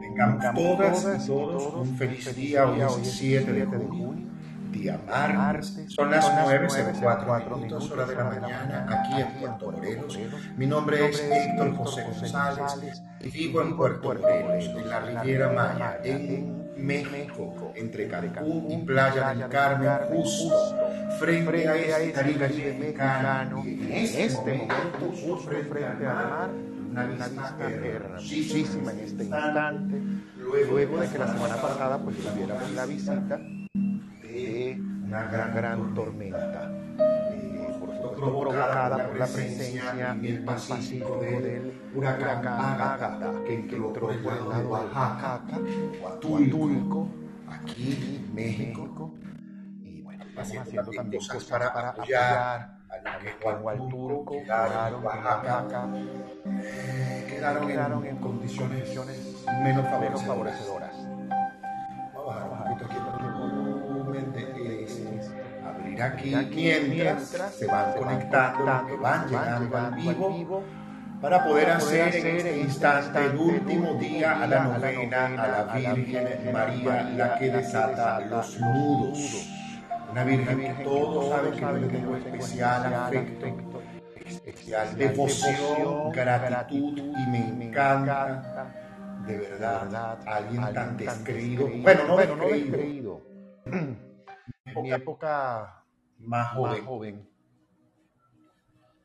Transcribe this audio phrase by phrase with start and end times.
[0.00, 4.14] Tengamos todas y todos un feliz día, hoy 7 de junio,
[4.72, 5.84] día martes.
[5.88, 10.18] Son las 9.04 minutos, hora de la mañana, aquí en Puerto Morelos.
[10.56, 16.72] Mi nombre es Héctor José González, vivo en Puerto Morelos, en la Riviera Maya, en
[16.78, 20.74] México, entre Cancún y Playa del Carmen, justo
[21.18, 23.62] frente a este Caribe mexicano.
[23.64, 26.50] En este momento, justo frente al mar,
[26.90, 30.02] una vista hermosísima en este instante,
[30.38, 33.40] luego de que la semana pasada pues tuviéramos la visita
[34.22, 37.74] de una gran, tormenta, eh,
[38.16, 44.50] provocada por la presencia en el Pacífico del huracán Ágata, que entró por el lado
[44.50, 45.40] de Oaxaca,
[46.02, 47.08] Huatulco,
[47.48, 49.12] aquí en México,
[50.34, 55.88] bueno, haciendo también cosas para, para apoyar a los que Huatulco quedaron Oaxaca,
[56.62, 58.96] eh, quedaron, quedaron en condiciones
[59.62, 59.86] menos
[60.24, 60.94] favorecedoras.
[62.14, 64.44] Vamos a bajar un poquito aquí el volumen de
[65.64, 66.34] abrir aquí
[66.88, 70.64] mientras se van conectando, que van llegando al vivo
[71.20, 76.52] para poder hacer en este instante el último día a la novena a la Virgen
[76.52, 79.48] María, la que desata los nudos.
[80.14, 83.82] Una Virgen que todos saben que yo le tengo especial afecto,
[84.24, 88.72] especial devoción, gratitud y me encanta.
[89.26, 91.66] de verdad alguien tan descreído.
[91.66, 93.22] Bueno, no descreído.
[94.66, 95.84] En mi época
[96.18, 97.28] más joven.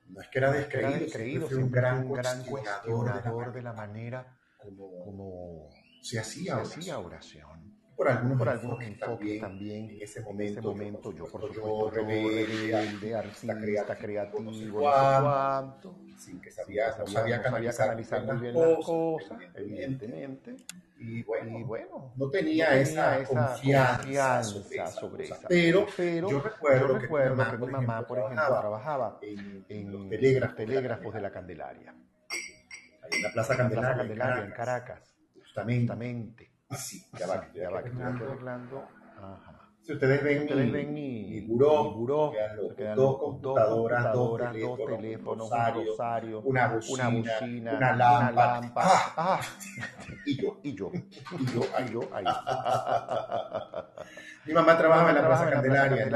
[0.09, 5.69] No es que era descreído, fue un gran, cuestionador de la manera como,
[6.03, 6.59] se hacía
[6.99, 7.68] oración
[7.99, 13.13] por algunos, por algunos enfoques también, en ese momento, momento yo, por supuesto, yo rebelde,
[13.13, 18.85] artista, artista creativo, no sé cuánto, sin que sabía, no sabía, canalizar, muy bien las
[18.85, 20.55] cosas, evidentemente.
[20.97, 26.29] Y bueno, y bueno, no tenía, no esa, esa confianza, confianza sobre esa, pero, pero
[26.29, 31.13] yo recuerdo, yo recuerdo que, mi mamá, por ejemplo, trabajaba en, en los telégrafos, telégrafos
[31.15, 31.93] de la Candelaria.
[33.11, 36.48] En la Plaza Candelaria en Caracas, justamente.
[36.69, 38.87] Así, ya va, ya, ya va, que estoy arreglando.
[39.17, 39.55] Ajá.
[39.81, 44.37] Si ustedes ven, ustedes ven mi, mi buró, mi buró quedan quedan dos computadoras, dos
[44.37, 48.31] teléfonos, dos teléfonos un rosario, una bocina, una, bocina, una lámpara.
[48.31, 48.87] Una lámpara.
[48.87, 49.41] Ah, ah.
[50.25, 52.25] y yo, y yo, y yo, y yo, ahí.
[54.45, 56.11] Mi mamá trabajaba en la Plaza Candelaria, en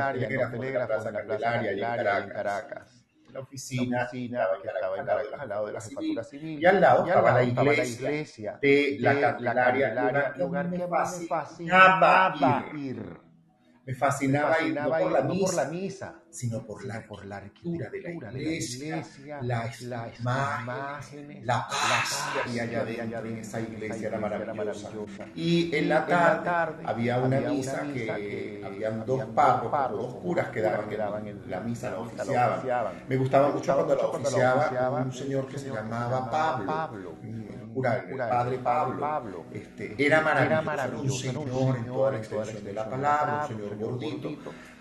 [0.76, 3.03] la Plaza Candelaria, en Caracas
[3.34, 6.66] la oficina, la oficina que estaba en Caracas, al lado de la jefatura civil, y
[6.66, 10.78] al lado, y al lado estaba, la iglesia, la de la Candelaria, lugar, lugar que
[10.78, 12.36] me fascinaba
[12.74, 12.80] ir.
[12.80, 13.23] ir
[13.86, 16.86] me fascinaba, me fascinaba ir, no, por, la no misa, por la misa, sino por
[16.86, 19.04] la, por la arquitectura de la iglesia,
[19.42, 24.90] las, las imágenes, la paz que había allá dentro en esa iglesia era maravillosa.
[25.36, 31.44] Y en la tarde había una misa que habían dos párrocos, dos curas que daban
[31.48, 33.04] la misa, la oficiaban.
[33.08, 37.18] Me gustaba mucho cuando la oficiaba un señor que se llamaba Pablo
[37.75, 43.42] el padre Pablo, este, era maravilloso, un señor en toda la extensión de la palabra,
[43.42, 44.30] un señor gordito,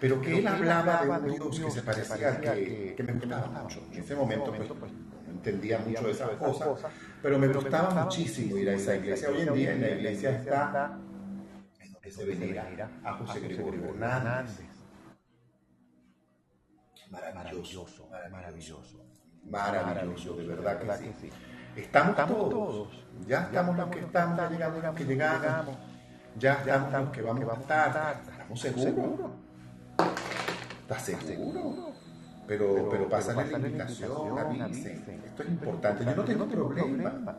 [0.00, 3.46] pero que él hablaba de un Dios que se parecía al que, que me gustaba
[3.46, 3.82] mucho.
[3.92, 4.92] En ese momento, pues, pues,
[5.28, 9.28] entendía mucho de esas cosas, pero me gustaba muchísimo ir a esa iglesia.
[9.30, 10.98] Hoy en día en la iglesia está
[11.80, 14.68] en donde se venera a José Gregorio Hernández.
[17.10, 19.04] Maravilloso, maravilloso,
[19.44, 21.30] maravilloso, de verdad que sí.
[21.76, 22.88] Estamos, todos.
[23.26, 25.76] Ya estamos los que están llegando, los que llegamos.
[26.38, 28.22] Ya estamos los que vamos a estar.
[28.30, 29.30] ¿Estamos seguros?
[30.82, 31.92] ¿Estás seguro?
[32.46, 35.22] Pero, pero pasan la invitación, avisen.
[35.24, 36.04] Esto es importante.
[36.04, 37.36] Yo no tengo problema.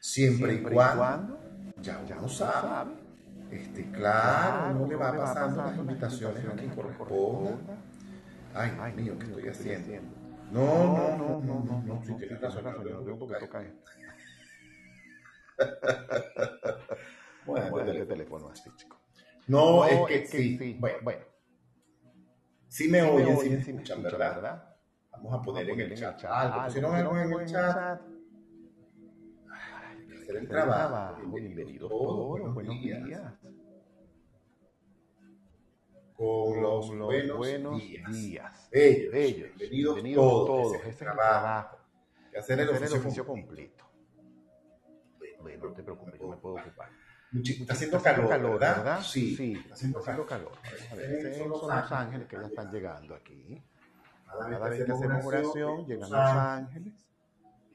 [0.00, 1.38] Siempre y cuando
[1.82, 3.08] ya uno sabe.
[3.50, 7.76] Este, claro, no le va pasando las invitaciones a quien corresponda.
[8.54, 10.17] Ay, mío, ¿qué estoy haciendo?
[10.50, 13.74] No, no, no, no, no, no, si tienes razón, no tengo un poquito caer.
[17.44, 19.00] Bueno, el teléfono así, chico.
[19.46, 20.76] No, es que, sí.
[20.78, 21.24] Bueno, bueno.
[22.68, 24.76] Sí me oyen, sí me escuchan, ¿verdad?
[25.10, 26.70] Vamos a poner en el chat algo.
[26.70, 28.00] Si no me en el chat.
[30.28, 31.22] El trabajo.
[31.32, 32.54] Bienvenidos todos.
[32.54, 33.32] Buenos días
[36.18, 38.12] con los, buenos, buenos días.
[38.12, 38.68] días.
[38.72, 40.74] Ellos, ellos, bienvenidos, bienvenidos todos, todos.
[40.74, 41.78] Ese es el trabajo.
[42.32, 43.84] Que hacer el oficio, oficio completo.
[43.84, 45.42] completo.
[45.42, 46.88] Bueno, no te preocupes, yo me puedo ocupar.
[47.32, 48.76] Está haciendo calor, calor, ¿verdad?
[48.78, 49.02] ¿verdad?
[49.02, 50.52] Sí, sí, está haciendo, está haciendo calor.
[50.60, 50.78] calor.
[50.90, 53.62] A ver, estos son los ángeles que ya están llegando aquí.
[54.26, 56.94] Cada vez que hacemos oración, llegan los ángeles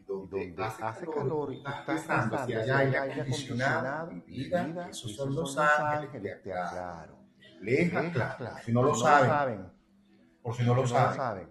[0.05, 6.43] donde hace calor y estás pensando si hay aire acondicionado, vida, esos son los ángeles
[6.43, 6.53] de
[7.63, 8.57] Leja, claro.
[8.63, 9.71] Si no lo saben,
[10.41, 11.47] por si no lo saben.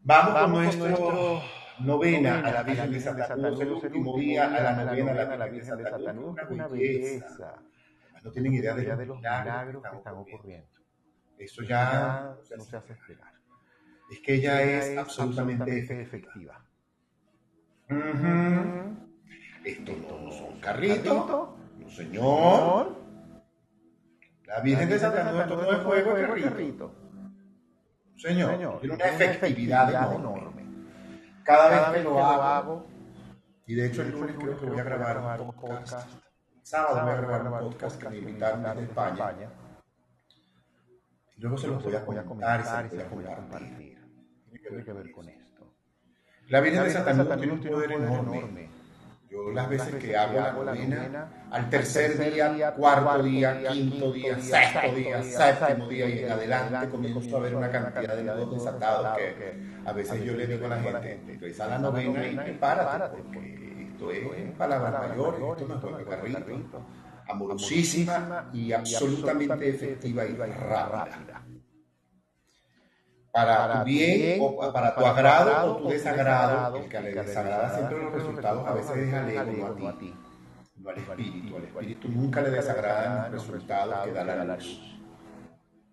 [0.00, 1.40] Vamos con nuestro
[1.80, 5.76] novena a la Virgen de Satanás, el último día a la novena a la Virgen
[5.76, 5.84] de.
[6.50, 7.54] Una belleza.
[8.24, 10.68] No tienen idea de los milagros que están ocurriendo.
[11.38, 13.32] Eso ya no se hace esperar.
[14.10, 16.64] Es que ella es absolutamente efectiva.
[19.64, 22.97] Esto no son carritos, no señor.
[24.48, 26.94] La Virgen de Satanás no es fuego de carrito.
[28.16, 30.64] Señor, tiene una efectividad enorme.
[31.44, 32.86] Cada vez que lo hago,
[33.66, 36.08] y de hecho el lunes creo que voy a grabar un podcast,
[36.62, 39.50] sábado voy a grabar un podcast que me invitaron de España,
[41.36, 43.98] y luego se los voy a comentar y se los voy a compartir.
[44.50, 45.74] Tiene que ver con esto.
[46.48, 48.77] La Virgen de Satanás tiene un poder enorme.
[49.30, 54.94] Yo las veces que hago la novena, al tercer día, cuarto día, quinto día, sexto
[54.94, 59.54] día, séptimo día y en adelante comienzo a ver una cantidad de nudos desatados que
[59.84, 64.10] a veces yo le digo a la gente, reza la novena y prepárate porque esto
[64.12, 66.86] es palabras mayores, esto no es juego carrito,
[67.28, 71.47] amorosísima y absolutamente efectiva y rápida
[73.46, 78.02] para, tu bien, o para tu agrado o tu desagrado, el que le desagrada siempre
[78.02, 80.14] los resultados a veces es al ego, no a ti,
[80.76, 81.56] no al espíritu.
[81.56, 85.00] Al espíritu nunca le desagradan los resultados que da la luz.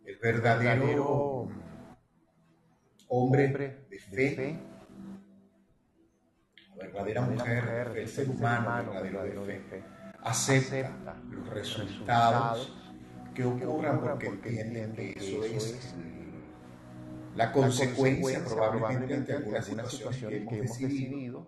[0.06, 1.48] El verdadero
[3.08, 4.60] hombre de fe,
[6.70, 9.84] la verdadera mujer, el ser humano verdadero de fe,
[10.24, 12.74] acepta los resultados
[13.34, 15.96] que ocurran porque entienden que eso es
[17.36, 21.48] la consecuencia, probablemente de alguna situación que hemos decidido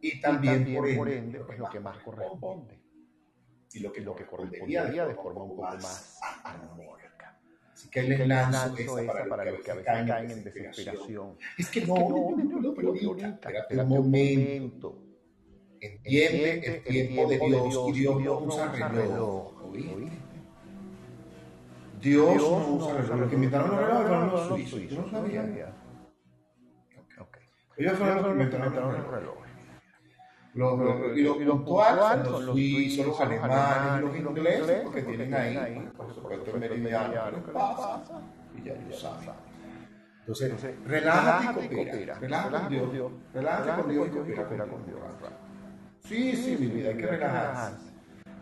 [0.00, 2.78] y también, por ende, pues, lo que más corresponde
[3.72, 7.40] y lo que, lo que correspondería de forma un poco más armónica.
[7.72, 11.36] Así que les lanzo esa para, los que a veces caen en desesperación.
[11.56, 15.04] Es que no, no, no, no, pero espérate un momento.
[15.80, 19.64] Entiende el tiempo de Dios y Dios no usa reloj.
[19.64, 20.27] ¿Oíste?
[22.00, 23.18] Dios, Dios no usa reloj.
[23.18, 24.80] Los que inventaron los relojes fueron los suizos.
[24.80, 25.42] Yo no sabía.
[27.18, 27.42] Okay.
[27.76, 29.48] Ellos fueron los que inventaron los relojes.
[30.54, 35.34] Los, los, y los puntuales son los suizos, los alemanes y los ingleses, porque tienen
[35.34, 38.02] ahí, por supuesto, el meridiano que pasa,
[38.56, 39.30] y ya ellos saben.
[40.20, 42.18] Entonces, relájate y coopera.
[42.18, 43.12] Relájate con Dios.
[43.32, 44.98] Relájate con Dios y coopera con Dios.
[46.00, 47.87] Sí, sí, mi vida, hay que relajarse.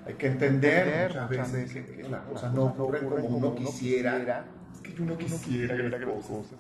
[0.07, 4.45] Hay que entender muchas veces que las cosas no ocurren como uno quisiera.
[4.73, 6.59] Es que uno quisiera que las cosas.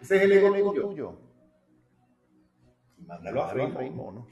[0.00, 1.18] Ese es el ego tuyo.
[2.98, 4.26] Mándalo a freír, mono.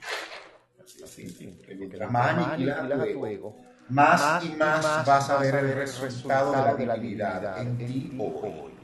[1.02, 3.56] Así, Mientras más aniquilas a tu ego,
[3.88, 8.74] más y más vas a ver el resultado de la divinidad en ti hoy.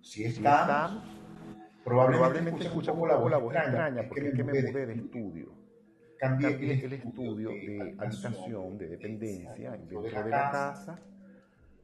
[0.00, 1.04] Si está,
[1.84, 5.61] probablemente escucha por la voz extraña, porque es que me mudé de estudio
[6.22, 10.98] cambié, el, estudio de habitación, de dependencia dentro de la casa,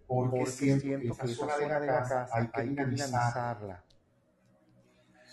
[0.07, 3.85] porque, siento, que esa zona de la casa hay que dinamizarla.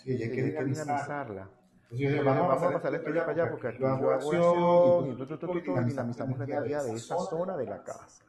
[0.02, 1.48] Sí, hay que dinamizarla.
[1.88, 6.38] Entonces, vamos, a pasar esto ya para allá porque aquí yo hago acción y dinamizamos
[6.38, 8.24] la energía de esa zona de la casa.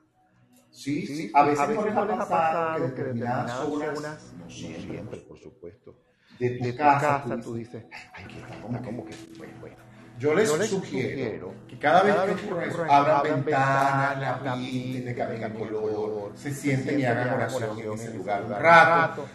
[0.69, 5.21] Sí, sí, a veces, a veces no les ha pasado que determinadas zonas, no siempre,
[5.21, 5.95] por supuesto,
[6.37, 9.86] de tu, casa, tú dices, ay, que está como que, bueno, bueno.
[10.19, 15.53] Yo les, sugiero, que cada vez que ocurra eso, abran ventanas, la pinten de cambien
[15.53, 19.25] color, se sienten y hagan oración en ese lugar un rato,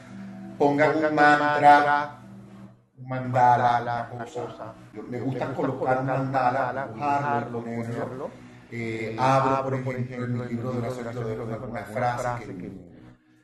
[0.58, 2.18] pongan un mantra,
[2.98, 4.74] un mandala, una cosa.
[5.08, 8.30] Me gusta colocar un mandala, dibujarlo, ponerlo.
[8.72, 12.91] Eh, abro, por ejemplo, en mi libro de oraciones, alguna frase que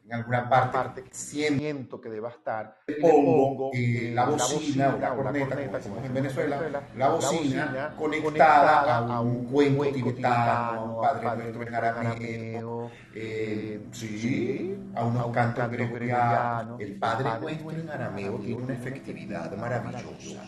[0.09, 5.81] en alguna parte que siento que deba estar, pongo eh, la bocina o la corneta,
[5.81, 11.75] como en Venezuela, la bocina conectada a un cuenco tibetano, a un Padre Nuestro en
[11.75, 16.81] arameo, eh, sí, a unos cantos gregorianos.
[16.81, 20.43] El Padre Nuestro en arameo tiene una efectividad maravillosa.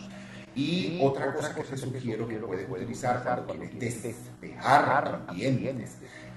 [0.55, 5.85] Y otra cosa que te sugiero que puedes utilizar cuando quieres despejar también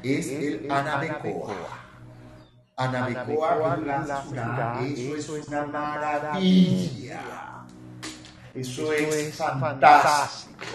[0.04, 1.83] es el anabecoa.
[2.76, 3.78] Anabecoa
[4.86, 7.22] eso es una maravilla.
[8.54, 10.66] Eso es fantástico.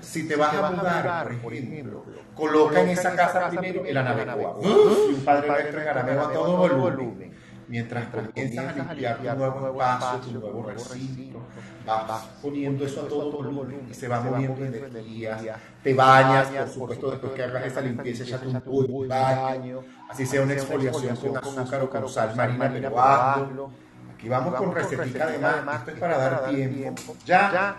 [0.00, 4.58] Si te vas a mudar, por ejemplo, coloca en esa casa primero el Anabecoa.
[4.62, 7.32] Y un Padre Nuestro en Arameo a todo volumen.
[7.72, 11.38] Mientras comienzas a limpiar tu nuevo espacio, tu nuevo recinto,
[11.86, 15.40] vas poniendo eso a todo volumen y se va moviendo energías,
[15.82, 20.42] te bañas, por supuesto, después que hagas esa limpieza, échate un buen baño, así sea
[20.42, 23.70] una exfoliación con azúcar o con sal marina, pero hazlo.
[24.14, 27.16] Aquí vamos con recetica de más, esto es para dar tiempo.
[27.24, 27.76] Ya,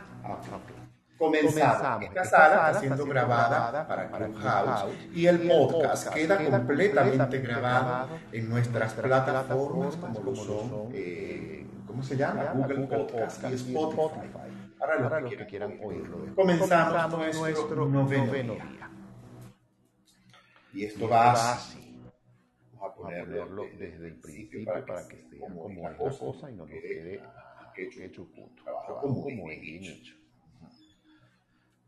[1.18, 2.04] comenzamos.
[2.04, 8.94] Esta sala está siendo grabada para Clubhouse y el podcast queda completamente grabado en nuestras
[8.94, 12.44] plataformas como lo son, eh, ¿cómo se llama?
[12.68, 14.28] Google Podcast y Spotify.
[14.80, 16.36] Para los que quieran oírlo.
[16.36, 18.90] Comenzamos nuestro noveno día.
[20.74, 22.02] Y esto va así.
[22.74, 26.70] Vamos a ponerlo desde el principio para que esté como la cosa y no nos
[27.76, 28.64] quede hecho punto.
[28.64, 30.23] Trabajo como bien hecho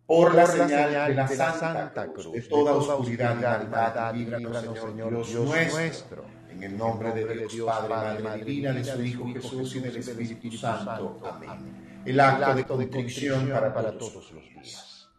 [0.05, 5.45] por la señal de la Santa Cruz, de toda oscuridad y maldad, líbranos, Señor Dios
[5.45, 9.95] nuestro, en el nombre de Dios Padre, Madre Divina, de su Hijo Jesús y del
[9.97, 11.19] Espíritu Santo.
[11.23, 12.03] Amén.
[12.05, 15.09] El acto de contrición para todos los días.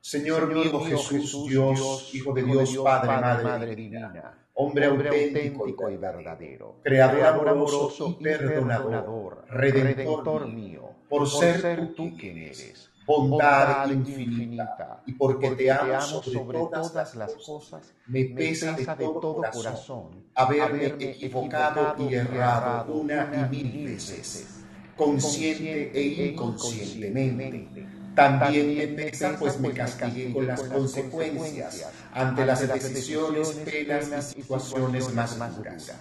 [0.00, 7.48] Señor mío Jesús, Dios, Hijo de Dios, Padre, Madre Divina, hombre auténtico y verdadero, creador
[7.48, 15.70] amoroso y perdonador, redentor mío, por ser tú quien eres bondad infinita, y porque te
[15.70, 23.48] amo sobre todas las cosas, me pesa de todo corazón haberme equivocado y errado una
[23.50, 24.64] y mil veces,
[24.96, 27.86] consciente e inconscientemente.
[28.14, 35.12] También me pesa pues me castigué con las consecuencias ante las decisiones, penas y situaciones
[35.12, 35.92] más duras.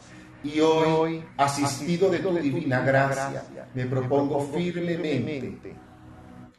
[0.43, 3.43] Y hoy, asistido de tu divina gracia,
[3.73, 5.75] me propongo firmemente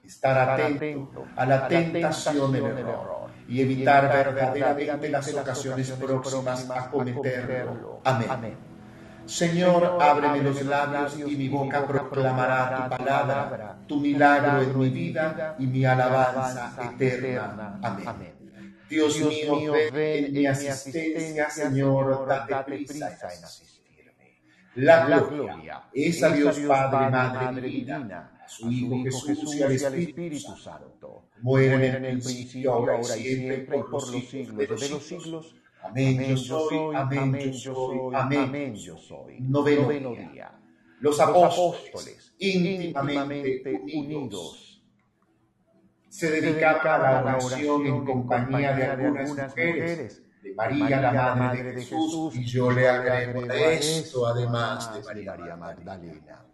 [0.06, 8.00] estar atento a la tentación del error y evitar verdaderamente las ocasiones próximas a cometerlo.
[8.04, 8.56] Amén.
[9.26, 15.56] Señor, ábreme los labios y mi boca proclamará tu palabra, tu milagro en mi vida
[15.58, 17.78] y mi alabanza eterna.
[17.82, 18.34] Amén.
[18.88, 23.74] Dios mío, ven en mi asistencia, Señor, date prisa en asistirme.
[24.74, 30.56] La gloria es a Dios Padre, Madre Divina a su Hijo Jesús y al Espíritu
[30.56, 35.56] Santo, mueren en el principio, ahora y siempre, por los siglos de los siglos.
[35.82, 39.40] Amén, yo soy, amén, yo soy, amén, yo soy.
[39.40, 40.58] Noveno día.
[41.00, 44.82] Los apóstoles, íntimamente unidos,
[46.08, 51.82] se dedicaban a la oración en compañía de algunas mujeres, de María, la Madre de
[51.82, 56.53] Jesús, y yo le agrego de esto, además de María Magdalena.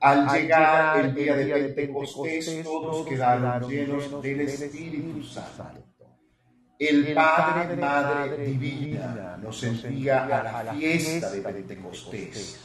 [0.00, 5.86] Al llegar el día de Pentecostés, todos quedaron llenos del Espíritu Santo.
[6.78, 12.60] El Padre, Madre Divina nos envía a la fiesta de Pentecostés.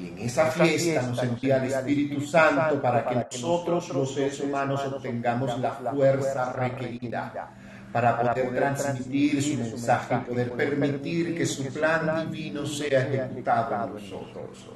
[0.00, 4.80] Y en esa fiesta nos envía el Espíritu Santo para que nosotros los seres humanos
[4.86, 7.54] obtengamos la fuerza requerida
[7.92, 13.94] para poder transmitir su mensaje y poder permitir que su plan divino sea ejecutado en
[13.94, 14.66] nosotros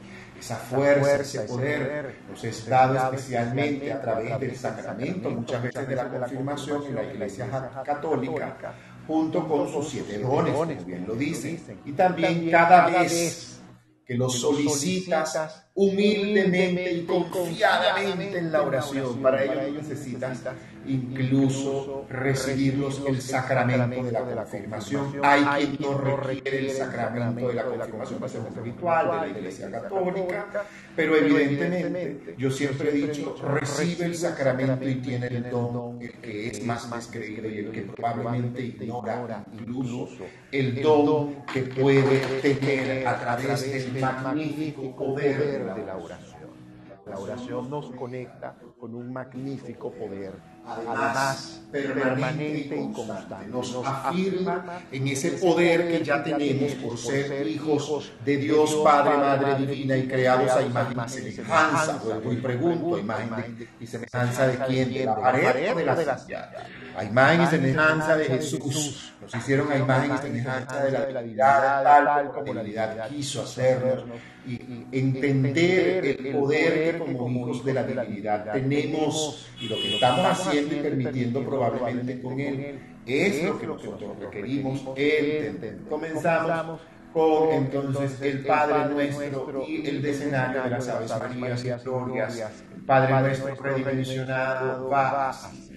[0.41, 5.97] esa fuerza, ese poder nos es dado especialmente a través del sacramento, muchas veces de
[5.97, 8.75] la confirmación en la Iglesia Católica,
[9.07, 13.61] junto con sus siete dones, como bien lo dicen, y también cada vez
[14.07, 19.23] que lo solicitas humildemente y confiadamente en la oración.
[19.23, 20.43] Para ello necesitas
[20.87, 25.21] incluso recibir el sacramento de la confirmación.
[25.23, 29.39] Hay quien no requiere el sacramento de la confirmación para ser un ritual de la
[29.39, 30.47] Iglesia Católica,
[30.97, 36.49] pero evidentemente yo siempre he dicho, recibe el sacramento y tiene el don, el que
[36.49, 40.09] es más más creído y el que probablemente ignora incluso
[40.51, 46.51] el don que puede tener a través del magnífico poder de la oración.
[47.07, 50.33] La oración nos conecta con un magnífico poder
[50.67, 53.47] además permanente y constante.
[53.49, 59.67] Nos afirma en ese poder que ya tenemos por ser hijos de Dios Padre, Madre
[59.67, 62.01] Divina y creados a imagen y semejanza.
[62.05, 64.93] Vuelvo y pregunto, imagen y semejanza de quién?
[64.93, 66.51] De la pared o de la silla.
[66.97, 69.13] A imagen y semejanza de Jesús.
[69.21, 74.05] Nos hicieron a imagen y semejanza de la divinidad, tal como la divinidad quiso hacernos.
[74.47, 80.25] Y entender el poder que como hijos de la divinidad tenemos y lo que estamos
[80.27, 85.79] haciendo y permitiendo probablemente con Él es lo que nosotros requerimos entender.
[85.89, 86.81] Comenzamos
[87.13, 92.63] con entonces el Padre nuestro y el decenario de las Aves Marías y Glorias.
[92.75, 95.71] El Padre nuestro redimensionado va así.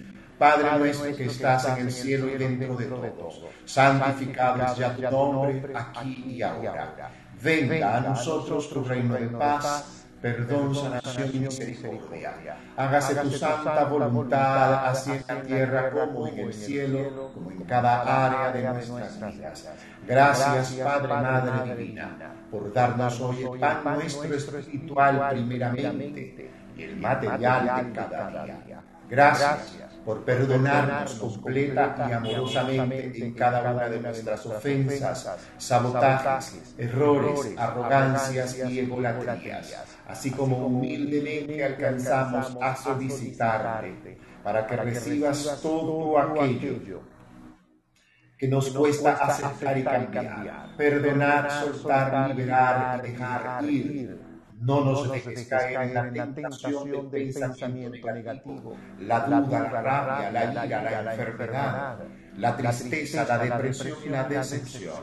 [0.44, 5.02] Padre nuestro que estás en el cielo y dentro de todos, santificado es ya tu
[5.02, 7.10] nombre aquí y ahora.
[7.40, 12.58] Venga a nosotros tu reino de paz, perdón, sanación y misericordia.
[12.76, 18.26] Hágase tu santa voluntad, así en la tierra como en el cielo, como en cada
[18.26, 19.68] área de nuestras vidas.
[20.06, 27.86] Gracias, Padre, Madre Divina, por darnos hoy el pan nuestro espiritual primeramente y el material
[27.86, 28.82] de cada día.
[29.08, 38.58] Gracias por perdonarnos completa y amorosamente en cada una de nuestras ofensas, sabotajes, errores, arrogancias
[38.58, 39.74] y egolatrías,
[40.06, 47.00] así como humildemente alcanzamos a solicitarte para que recibas todo aquello
[48.36, 54.23] que nos cuesta aceptar y cambiar, perdonar, soltar, liberar y dejar ir
[54.64, 60.66] no nos dejes caer en la tentación del pensamiento negativo, la duda, la rabia, la
[60.66, 61.98] ira, la enfermedad,
[62.38, 64.94] la tristeza, la depresión y la decepción,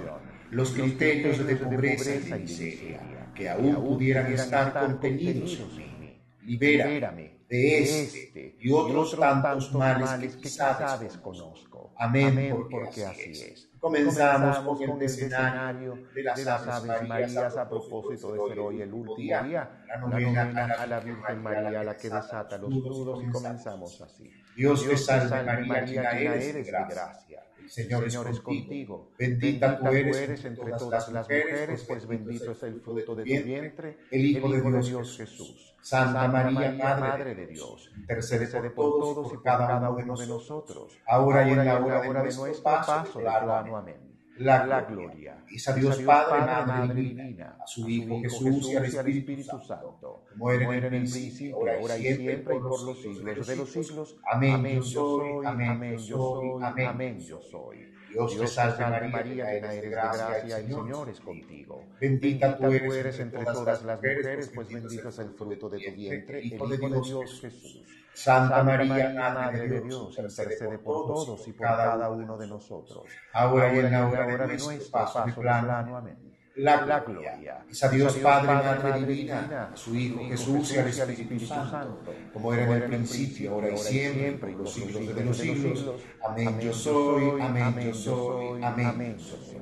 [0.52, 3.00] los criterios de pobreza y de miseria,
[3.36, 5.60] que aún pudieran estar contenidos.
[5.60, 6.22] en mí.
[6.44, 11.94] Libérame de este y otros tantos males que quizás desconozco.
[11.98, 13.70] Amén, porque así es.
[13.78, 19.18] Comenzamos con el escenario de las Aves Marías a propósito de ser hoy el último
[19.18, 24.32] día, la novena a la Virgen María, la que desata los nudos, y comenzamos así.
[24.56, 27.44] Dios te salve María, llena eres de gracia.
[27.60, 29.12] El Señor, es contigo.
[29.18, 33.98] Bendita tú eres entre todas las mujeres, pues bendito es el fruto de tu vientre,
[34.10, 35.71] el Hijo de Dios Jesús.
[35.82, 41.48] Santa María, Madre de Dios, intercede por todos y por cada uno de nosotros, ahora
[41.48, 43.78] y en la hora de nuestro paso plano.
[43.78, 44.12] Amén.
[44.38, 49.60] La gloria es a Dios Padre, Madre Divina, a su Hijo Jesús y al Espíritu
[49.60, 54.18] Santo, era en el principio, ahora y siempre, y por los siglos de los siglos.
[54.32, 54.82] Amén.
[54.82, 57.92] Yo soy, amén, yo soy, amén, yo soy.
[58.12, 61.86] Dios te salve María, llena eres de gracia, el Señor es contigo.
[62.00, 66.40] Bendita tú eres entre todas las mujeres, pues bendito es el fruto de tu vientre,
[66.40, 67.84] el Hijo de Dios Jesús.
[68.14, 73.74] Santa María, Madre de Dios, intercede por todos y por cada uno de nosotros, ahora
[73.74, 75.98] y en la hora de nuestro paso plano.
[75.98, 76.21] Amén
[76.56, 77.64] la, gloria.
[77.70, 82.54] Es a Dios Padre, Madre Divina, a su Hijo Jesús y al Espíritu Santo, como
[82.54, 85.86] era en el principio, ahora y siempre, por los siglos de los siglos.
[86.24, 89.62] Amén yo soy, amén yo soy, amén yo soy.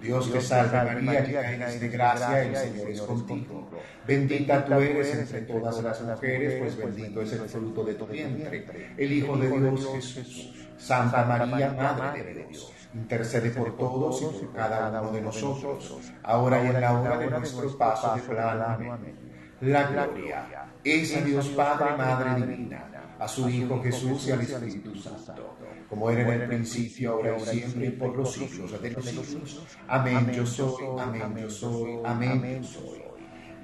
[0.00, 3.70] Dios te salve María, llena eres de gracia, el Señor es contigo.
[4.06, 8.94] Bendita tú eres entre todas las mujeres, pues bendito es el fruto de tu vientre,
[8.98, 10.50] el Hijo de Dios Jesús.
[10.76, 16.64] Santa María, Madre de Dios intercede por todos y por cada uno de nosotros, ahora
[16.64, 18.92] y en la hora de nuestro paso de plano.
[18.92, 19.34] Amén.
[19.60, 20.46] La gloria
[20.82, 25.56] es a Dios Padre, Madre Divina, a su Hijo Jesús y al Espíritu Santo,
[25.88, 29.66] como era en el principio, ahora y siempre, y por los siglos de los siglos.
[29.88, 33.03] Amén, yo soy, amén, yo soy, amén, yo soy.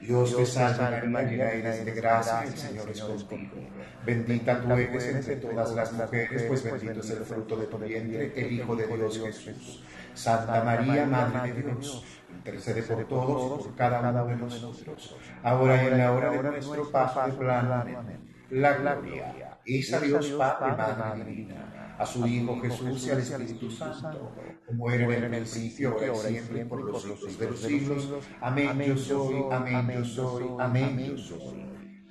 [0.00, 3.68] Dios te salve María, eres de gracia, el Señor es contigo.
[4.04, 8.32] Bendita tú eres entre todas las mujeres, pues bendito es el fruto de tu vientre,
[8.34, 9.84] el Hijo de Dios Jesús.
[10.14, 15.82] Santa María, Madre de Dios, intercede por todos y por cada uno de nosotros, ahora
[15.82, 18.08] y en la hora de nuestro paso de.
[18.50, 23.70] La gloria es a Dios Padre, Madre Divina, a su Hijo Jesús y al Espíritu
[23.70, 24.32] Santo,
[24.66, 28.08] como era en el principio, ahora y siempre, por los siglos de los siglos.
[28.40, 31.70] Amén, yo soy, amén, yo soy, amén, yo soy.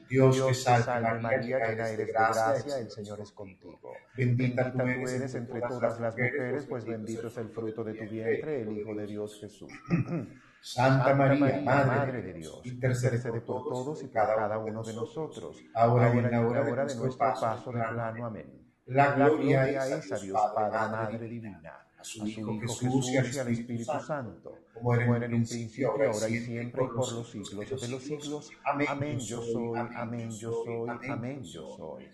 [0.09, 3.93] Dios te salve María, llena eres de gracia, el Señor es contigo.
[4.17, 8.61] Bendita tú eres entre todas las mujeres, pues bendito es el fruto de tu vientre,
[8.61, 9.71] el Hijo de Dios Jesús.
[10.61, 16.13] Santa María, Madre de Dios, intercede por todos y por cada uno de nosotros, ahora
[16.13, 18.25] y en la hora de nuestro paso de plano.
[18.25, 18.73] Amén.
[18.85, 23.99] La gloria es a Dios Padre, Madre Divina a su Hijo Jesús y al Espíritu
[23.99, 28.03] Santo, como era en un principio, ahora y siempre, y por los siglos de los
[28.03, 28.51] siglos.
[28.63, 32.09] Amén, yo soy, amén, yo soy, amén, yo soy.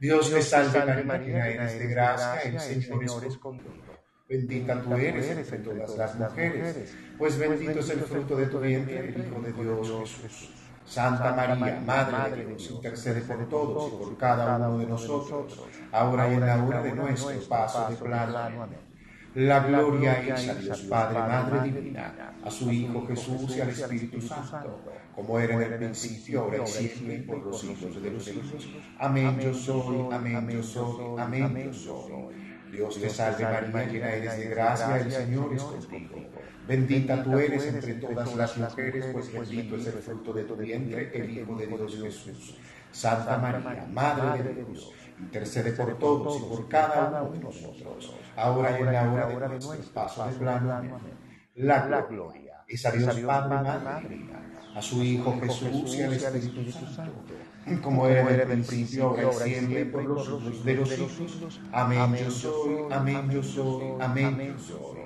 [0.00, 3.87] Dios te salve María, eres de gracia, el Señor es contigo.
[4.28, 8.98] Bendita tú eres entre todas las mujeres, pues bendito es el fruto de tu vientre,
[8.98, 10.50] el Hijo de Dios Jesús.
[10.84, 15.58] Santa María, Madre de Dios, intercede por todos y por cada uno de nosotros,
[15.92, 18.68] ahora y en la hora de nuestro paso de plano.
[19.34, 24.20] La gloria es a Dios Padre, Madre Divina, a su Hijo Jesús y al Espíritu
[24.20, 24.82] Santo,
[25.14, 28.68] como era en el principio, ahora y siempre, y por los siglos de los siglos.
[28.98, 32.47] Amén, yo soy, amén, yo soy, amén, yo soy.
[32.72, 36.28] Dios te salve María, llena eres de gracia, el Señor es contigo.
[36.66, 41.10] Bendita tú eres entre todas las mujeres, pues bendito es el fruto de tu vientre,
[41.14, 42.58] el Hijo de Dios Jesús.
[42.90, 48.78] Santa María, Madre de Dios intercede por todos y por cada uno de nosotros, ahora
[48.78, 51.00] y en la hora de nuestro paso de plano.
[51.54, 54.26] La gloria es a Dios Padre, Madre,
[54.74, 57.34] a su Hijo Jesús y al Espíritu Santo,
[57.82, 61.60] como era en el principio, ahora y siempre, por los siglos de los siglos.
[61.72, 64.98] Amén yo soy, amén yo soy, amén yo soy.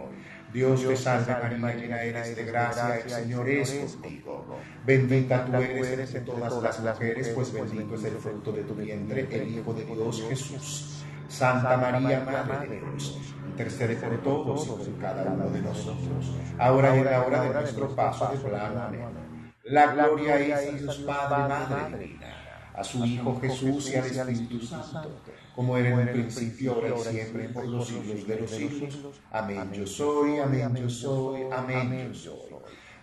[0.52, 4.44] Dios te salve María, llena eres de gracia, el Señor es contigo.
[4.84, 9.26] Bendita tú eres entre todas las mujeres, pues bendito es el fruto de tu vientre,
[9.30, 11.04] el Hijo de Dios Jesús.
[11.26, 16.94] Santa María, Madre de Dios, intercede por todos y por cada uno de nosotros, ahora
[16.94, 18.90] y en la hora de nuestro paso de plano.
[19.64, 22.41] La gloria es a Dios Padre, Madre
[22.74, 25.10] a su Hijo Jesús y al Espíritu Santo,
[25.54, 29.20] como era en el principio, ahora y siempre, por los siglos de los siglos.
[29.30, 29.72] Amén.
[29.72, 32.52] Yo soy, amén, yo soy, amén, yo soy.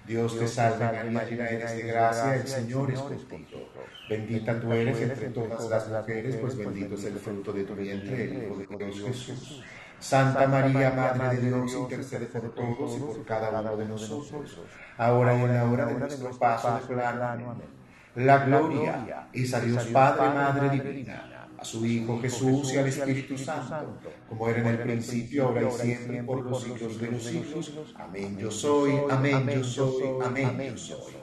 [0.07, 3.69] Dios te salve María, llena eres de gracia, el Señor es contigo.
[4.09, 8.23] Bendita tú eres entre todas las mujeres, pues bendito es el fruto de tu vientre,
[8.23, 9.63] el Hijo de Dios Jesús.
[9.99, 14.59] Santa María, Madre de Dios, intercede por todos y por cada uno de nosotros,
[14.97, 17.51] ahora y en la hora de nuestro paso de plano.
[17.51, 17.78] Amén.
[18.19, 23.37] La gloria es a Dios Padre, Madre Divina, a su Hijo Jesús y al Espíritu
[23.37, 27.95] Santo, como era en el principio, ahora y siempre, por los siglos de los siglos.
[27.97, 31.13] Amén yo soy, amén yo soy, amén yo soy.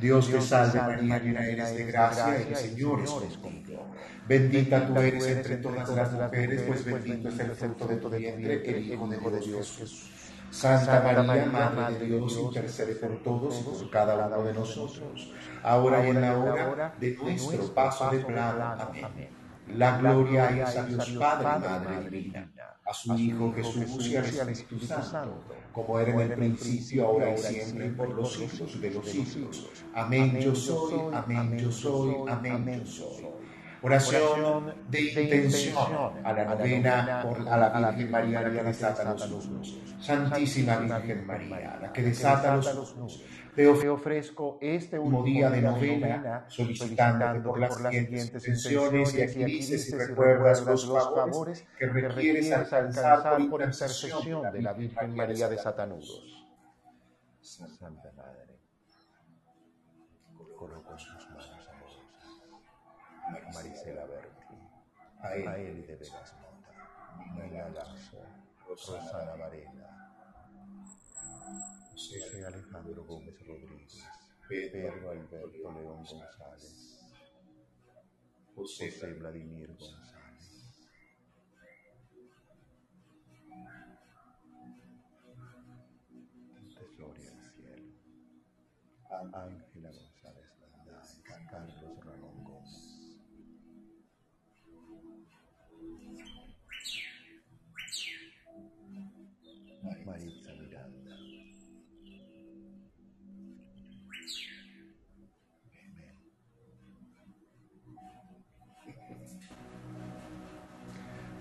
[0.00, 3.86] Dios te salve María, llena eres de gracia, el Señor es contigo.
[4.26, 8.62] Bendita tú eres entre todas las mujeres, pues bendito es el fruto de tu vientre,
[8.64, 10.10] el Hijo de Dios Jesús.
[10.56, 16.06] Santa María, Madre de Dios, intercede por todos y por cada uno de nosotros, ahora
[16.06, 18.64] y en la hora de nuestro paso de plano.
[18.64, 19.28] Amén.
[19.74, 22.50] La gloria es a Dios Padre, Madre Divina,
[22.86, 27.38] a su Hijo Jesús y al Espíritu Santo, como era en el principio, ahora y
[27.38, 29.68] siempre, por los siglos de los siglos.
[29.94, 33.35] Amén yo soy, amén yo soy, amén yo soy.
[33.86, 35.76] Oración de intención
[36.24, 39.78] a la novena por a la Virgen María, la que desata los nudos.
[40.00, 43.22] Santísima Virgen María, la que desata los nudos.
[43.54, 49.88] Te ofrezco este último día de novena, solicitando por las siguientes intenciones y aquí dices
[49.88, 56.44] y recuerdas los favores que requieres alcanzar por intercesión de la Virgen María de Satanudos.
[57.40, 58.45] Santa Madre,
[63.56, 64.54] Marisela Berti,
[65.22, 66.72] a él de Vegas Mota,
[67.34, 68.20] Nina Lazo,
[68.68, 70.12] Rosana Varela,
[71.90, 74.04] José Alejandro Gómez Rodríguez,
[74.46, 77.00] Pedro Alberto León González,
[78.54, 80.16] José Vladimir González.
[86.98, 87.92] Gloria al cielo.
[89.32, 89.65] Ángela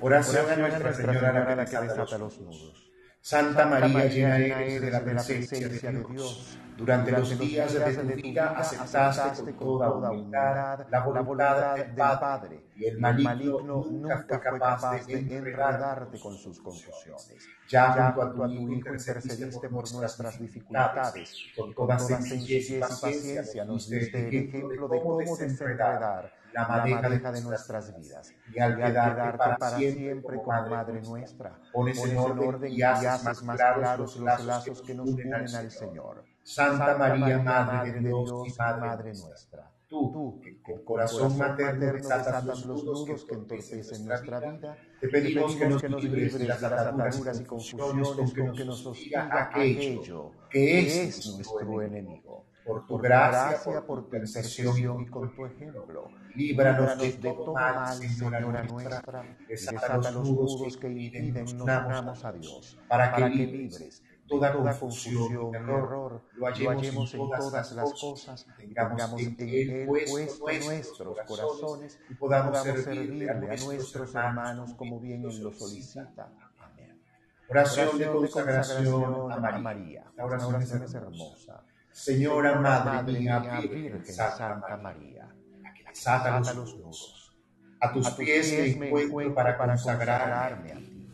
[0.06, 2.92] Oración a Nuestra Señora, la que desata los nudos.
[3.22, 6.60] Santa María, llena eres de la presencia de Dios.
[6.78, 12.86] Durante los días de tu vida aceptaste con toda humildad la voluntad del Padre, y
[12.86, 17.48] el maligno nunca fue capaz de enredarte con sus confusiones.
[17.68, 23.90] Ya junto a tu Hijo intercediste por nuestras dificultades, con toda sencillez y paciencia nos
[23.90, 29.78] diste el ejemplo de cómo desenredar la madeja de nuestras vidas, y al quedarte para
[29.78, 35.10] siempre como Madre nuestra, pones en orden y haces más claros los lazos que nos
[35.10, 36.24] unen al Señor.
[36.44, 42.66] Santa María, Madre de Dios y Madre nuestra, tú, que con corazón materno desatas los
[42.66, 48.10] nudos que entorpecen nuestra vida, te pedimos que nos libres de las ataduras y confusiones
[48.10, 52.46] con que nos hostiga aquello que es nuestro enemigo.
[52.66, 58.64] Por tu gracia, por tu intercesión y con tu ejemplo, líbranos de todo mal, Señora
[58.64, 65.56] nuestra, desata los nudos que impiden nos a Dios, para que libres toda confusión y
[65.56, 72.64] error lo hallemos en todas las cosas, tengamos en Él puesto nuestros corazones y podamos
[72.64, 76.32] servirle a nuestros hermanos como bien Él lo solicita.
[76.60, 77.00] Amén.
[77.48, 80.06] Oración de consagración a María.
[80.18, 81.64] La oración es hermosa.
[81.96, 87.34] Señora Madre mía, Virgen Santa María, la que desata los nudos.
[87.80, 91.10] A tus pies me encuentro para consagrarme a ti.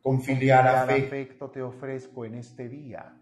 [0.00, 3.14] Con filial afecto te ofrezco en este día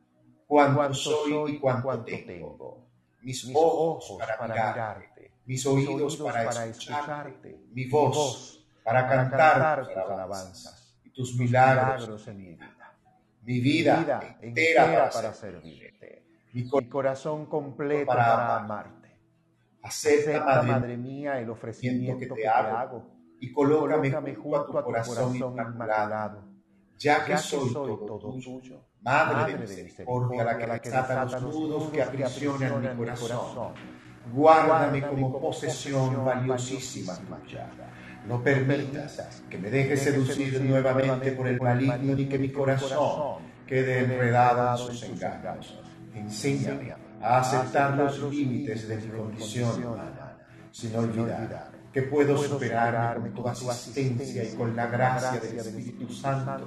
[0.47, 2.87] cuanto soy y cuanto tengo.
[3.23, 11.11] Mis ojos para mirarte, mis oídos para escucharte, mi voz para cantar tus alabanzas y
[11.11, 12.95] tus milagros en mi vida.
[13.43, 16.24] Mi vida entera para servirte.
[16.55, 19.11] Mi corazón completo para, amarte.
[19.83, 23.05] Acepta, Madre, mía, el ofrecimiento que te, hago,
[23.41, 26.45] y colócame, junto a tu corazón, inmaculado,
[26.97, 28.81] ya que soy todo tuyo.
[29.03, 33.75] Madre, de misericordia, la que desata los nudos que aprisionan mi corazón.
[34.33, 37.69] Guárdame como posesión valiosísima tuya.
[38.27, 44.05] No permitas que me dejes seducir nuevamente por el maligno ni que mi corazón quede
[44.05, 45.79] enredado en sus engaños.
[46.15, 50.39] Enséñame a aceptar los límites de mi condición humana,
[50.71, 56.67] sin olvidar que puedo superarme con tu asistencia y con la gracia del Espíritu Santo,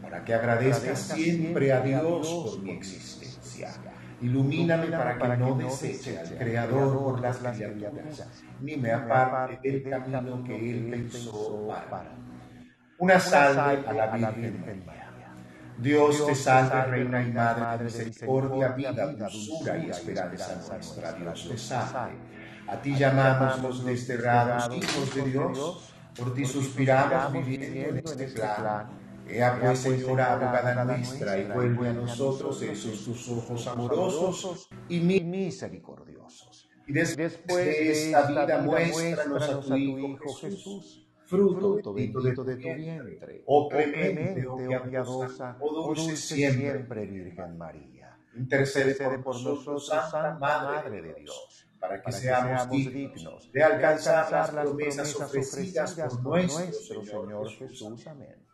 [0.00, 3.70] para que agradezca siempre a Dios por mi existencia.
[4.20, 8.28] Ilumíname para que no deseche al Creador por las criaturas,
[8.60, 12.12] ni me aparte del camino que Él pensó para.
[12.98, 14.97] Una salve a la Virgen.
[15.78, 21.12] Dios te salve, Reina y Madre de misericordia, vida, dulzura y esperanza nuestra.
[21.12, 22.16] Dios te salve.
[22.66, 28.88] A ti llamamos los desterrados hijos de Dios, por ti suspiramos viviendo en este plan.
[29.28, 36.68] Ea pues, Señora, abogada nuestra, y vuelve a nosotros esos tus ojos amorosos y misericordiosos.
[36.86, 43.42] Y después de esta vida, muéstranos a tu Hijo Jesús fruto bendito de tu vientre,
[43.46, 48.16] oh clemente, oh piadosa, oh dulce siempre Virgen María.
[48.34, 55.14] Intercede por nosotros, Santa Madre de Dios, para que seamos dignos de alcanzar las promesas
[55.20, 58.06] ofrecidas por nuestro Señor Jesús.
[58.06, 58.46] Amén.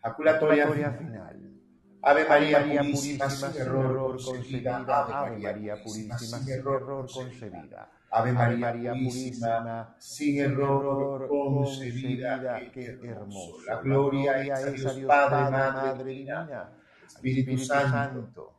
[0.00, 1.54] Jaculatoria final.
[2.00, 4.76] Ave María, purísima, sin error concebida.
[4.76, 7.90] Ave María, purísima, sin error concebida.
[8.10, 13.56] Ave María, purísima, sin error concebida, qué hermoso.
[13.66, 16.72] La gloria es a Dios Padre, Madre Divina,
[17.06, 18.54] Espíritu Santo,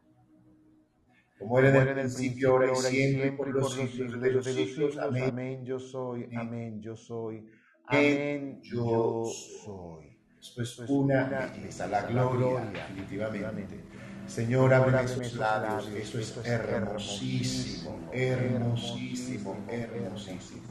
[1.40, 4.98] como era en el principio, ahora y siempre, por los siglos de los siglos.
[4.98, 5.66] Amén.
[5.66, 7.50] Yo soy, amén, yo soy,
[7.88, 10.20] amén, yo soy.
[10.40, 13.84] Esto es una belleza, la gloria, definitivamente.
[14.30, 20.62] Señor, abre esos labios, eso es hermosísimo, hermosísimo, hermosísimo.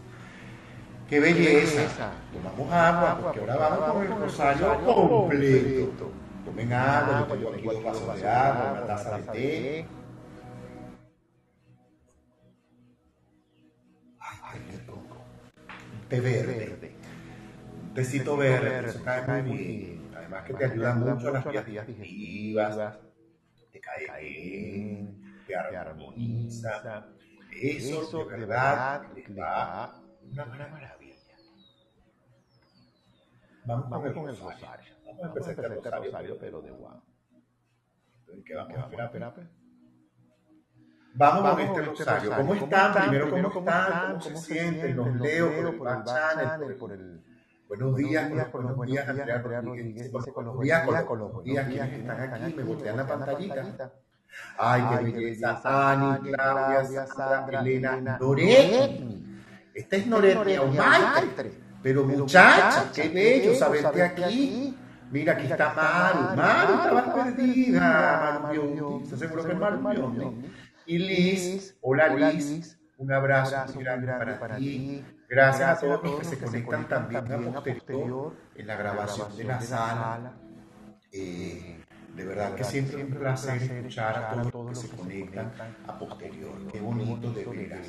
[1.09, 2.12] ¡Qué belleza!
[2.33, 6.12] Tomamos agua, porque ahora vamos con el rosario completo.
[6.44, 9.87] Tomen agua, yo tengo aquí dos vasos de agua, una taza de té.
[14.21, 15.03] Ay, qué rico.
[16.09, 16.94] Té verde.
[17.83, 20.11] Un tecito verde, eso cae muy bien.
[20.16, 23.08] Además que te ayuda mucho a las vías digestivas
[23.80, 27.06] cae bien, te armoniza.
[27.50, 31.36] Eso, Eso de verdad le va una, una maravilla.
[33.64, 34.94] Vamos, vamos con el rosario.
[35.04, 37.02] Vamos a empezar este rosario, rosario, pero de guau.
[38.44, 39.34] ¿Qué vamos a
[41.14, 42.30] Vamos, con este rosario.
[42.36, 42.92] ¿Cómo están?
[42.94, 44.12] Primero, ¿cómo están?
[44.12, 44.96] ¿Cómo se sienten?
[44.96, 47.27] Los leo por el channel, por el
[47.68, 50.11] Buenos días, buenos días, Andrea Rodríguez.
[50.11, 53.92] Buenos días, con los días que están aquí, me voltean la pantallita.
[54.57, 55.61] Ay, qué belleza.
[55.64, 59.00] Ani, Claudia, Sandra, Elena, Noret.
[59.74, 60.38] Esta es Noret
[60.74, 61.52] Maitre.
[61.83, 64.74] Pero muchacha, qué bello saberte aquí.
[65.11, 66.37] Mira, aquí está Maru.
[66.37, 68.40] Maru, estabas perdida.
[68.44, 70.42] Maru ¿Estás seguro que es Maru
[70.87, 72.78] Y Liz, hola Liz.
[72.96, 75.04] Un abrazo muy grande para ti.
[75.28, 79.60] Gracias a todos los que se conectan también a posterior en la grabación de la
[79.60, 80.32] sala.
[81.12, 85.52] Eh, de verdad que siempre es un placer escuchar a todos los que se conectan
[85.86, 86.54] a posterior.
[86.72, 87.88] Qué bonito de veras.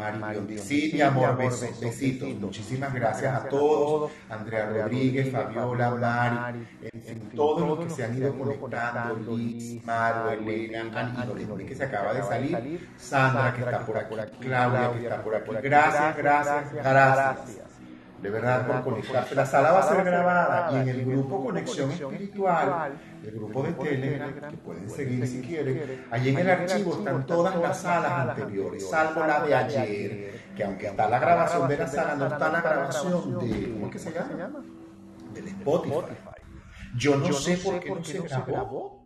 [0.00, 2.28] Mario sí, mi amor, besos, besitos.
[2.36, 4.10] Muchísimas gracias a todos.
[4.28, 10.30] Andrea Rodríguez, Fabiola, Mari, en fin, todos los que se han ido conectando, Liz, Maru,
[10.30, 15.22] Elena, Ani, que se acaba de salir, Sandra, que está por aquí, Claudia, que está
[15.22, 15.50] por aquí.
[15.62, 17.69] Gracias, gracias, gracias
[18.22, 19.34] de verdad por conectarse.
[19.34, 22.92] La sala va a ser grabada y en el grupo Conexión Espiritual,
[23.24, 27.56] el grupo de Telegram, que pueden seguir si quieren, allí en el archivo están todas
[27.56, 32.16] las salas anteriores, salvo la de ayer, que aunque está la grabación de la sala,
[32.16, 34.64] no está la grabación de, ¿cómo es que se llama?
[35.32, 36.40] Del Spotify.
[36.96, 39.00] Yo no sé por qué no se grabó.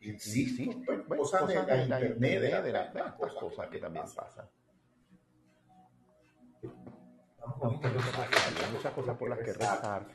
[0.00, 4.46] Insisto, pues, cosas de la internet, de las cosas que también pasan.
[7.44, 10.06] Hay muchas cosas por las que rezar.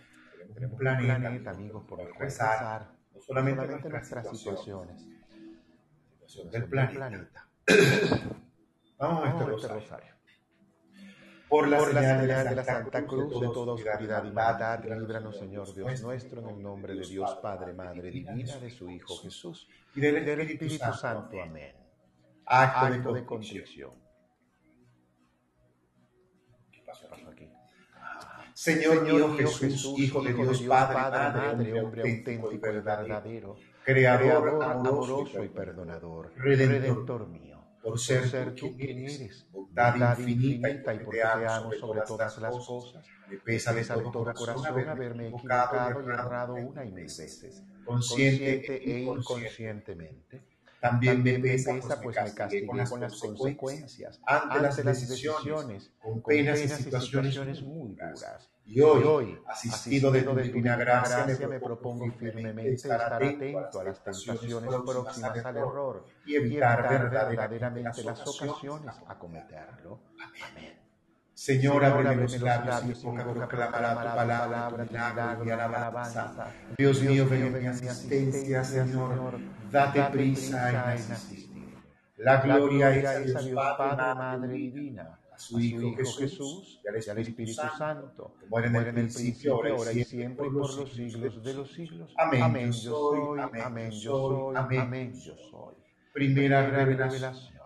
[0.54, 2.92] Tenemos un planeta, amigos, por el que rezar.
[3.13, 5.02] No solamente, nuestras situaciones,
[6.12, 7.48] situaciones del planeta.
[8.98, 10.18] Vamos a este rosario.
[11.50, 14.84] Por la, Por la señal señal de la Santa Cruz de toda oscuridad y maldad,
[14.84, 19.16] líbranos, Señor Dios nuestro, en el nombre de Dios Padre, Madre Divina, de su Hijo
[19.18, 21.42] Jesús y del Espíritu Santo.
[21.42, 21.74] Amén.
[22.46, 24.07] Acto de contrición.
[28.58, 35.48] Señor mío Jesús, Hijo de Dios, Padre, Madre, hombre auténtico y verdadero, creador amoroso y
[35.50, 42.02] perdonador, Redentor, mío, por ser, tú quien eres, bondad infinita y porque te amo sobre
[42.02, 46.91] todas las cosas, me pesa de todo corazón haberme haberme equivocado y errado una y
[46.91, 49.46] mil veces, consciente consciente e e inconsciente.
[49.46, 50.57] inconscientemente.
[50.89, 55.08] También me También pesa, pesa, pues me castigué con las consecuencias consecuencias ante las las
[55.08, 58.50] decisiones, con con penas y situaciones muy duras.
[58.65, 63.84] Y hoy, hoy, asistido de tu divina gracia, gracia, me propongo firmemente estar atento a
[63.84, 70.02] las tentaciones próximas al error y evitar verdaderamente las las ocasiones a cometerlo.
[70.52, 70.77] Amén.
[71.38, 76.52] Señor, ábreme los labios y mi boca proclamará tu palabra, tu milagro y alabanza.
[76.76, 79.39] Dios mío, ven en mi asistencia, Señor,
[79.71, 81.78] date prisa en asistir.
[82.17, 87.62] La gloria es a Dios Padre, Madre Divina, a su Hijo Jesús y al Espíritu
[87.78, 92.15] Santo, como era en el principio, ahora y siempre, por los siglos de los siglos.
[92.17, 92.71] Amén.
[92.71, 95.13] Yo soy, amén, yo soy, amén.
[95.13, 95.76] yo soy.
[96.13, 97.56] Primera revelación.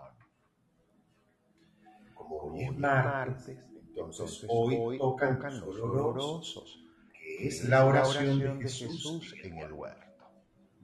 [2.52, 9.34] Hoy es es martes, entonces hoy tocan los olorosos, que es la oración de Jesús
[9.42, 10.02] en el huerto.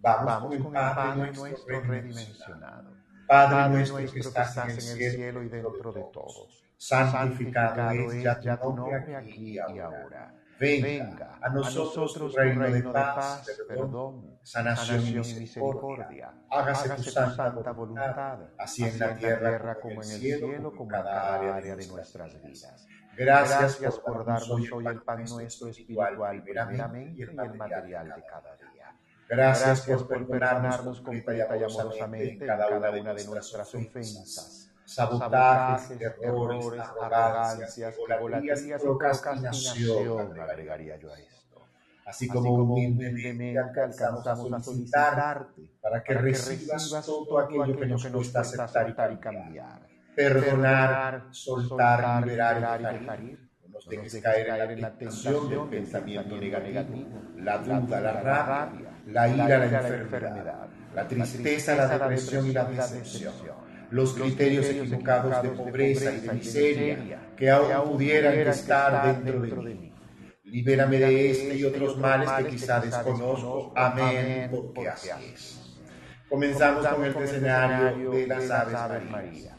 [0.00, 2.92] Vamos, con el Padre nuestro redimensionado.
[3.26, 4.78] Padre nuestro que estás en el
[5.12, 6.64] cielo y dentro de todos.
[6.76, 10.37] santificado es ya tu nombre aquí y ahora.
[10.60, 16.32] Venga a nosotros tu reino de paz, perdón, sanación y misericordia.
[16.50, 21.34] Hágase tu santa voluntad, así en la tierra como en el cielo, como en cada
[21.56, 22.86] área de nuestras vidas.
[23.16, 28.94] Gracias por darnos hoy el pan nuestro espiritual primeramente y el material de cada día.
[29.28, 37.94] Gracias por perdonarnos completa y amorosamente en cada una de nuestras ofensas, sabotajes, errores, arrogancias,
[37.98, 41.66] egolatrías y procrastinación, agregaría yo a esto.
[42.06, 47.86] así Así como humildemente alcanzamos a solicitarte para que para que recibas todo aquello que
[47.86, 49.86] nos cuesta aceptar y cambiar.
[50.16, 53.30] Perdonar, soltar, liberar y dejar ir.
[53.30, 53.48] ir.
[53.62, 58.90] No nos No dejes caer en la tentación del pensamiento negativo, la duda, la rabia,
[59.06, 63.67] la ira, la enfermedad, la tristeza, la depresión y la decepción.
[63.90, 69.92] Los criterios equivocados de pobreza y de miseria que aún pudieran estar dentro de mí.
[70.44, 73.72] Libérame de este y otros males que quizá desconozco.
[73.76, 75.76] Amén, porque así es.
[76.28, 79.56] Comenzamos con el escenario de las Aves Marías.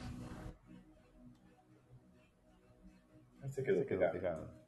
[3.49, 4.58] Se quedó pegado.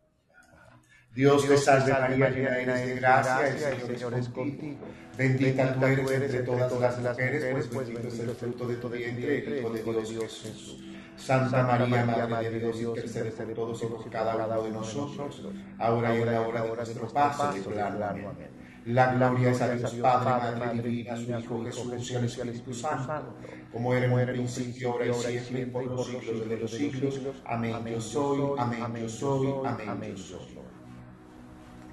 [1.13, 4.77] Dios te salve María, llena eres de gracia, el Señor es contigo.
[5.17, 9.39] Bendita tú eres entre todas las mujeres, pues bendito es el fruto de tu vientre,
[9.39, 10.77] el Hijo de Dios Jesús.
[11.17, 15.43] Santa María, Madre de Dios, intercede por todos y por cada uno de nosotros,
[15.77, 17.43] ahora y en la hora de nuestro paso.
[17.43, 18.61] Amén.
[18.85, 23.35] La gloria es a Dios Padre, Madre Divina, su Hijo Jesús y al Espíritu Santo,
[23.71, 27.21] como era en el principio, ahora y siempre, por los siglos de los siglos.
[27.45, 27.75] Amén.
[27.85, 30.60] Yo soy, amén, yo soy, amén, yo soy.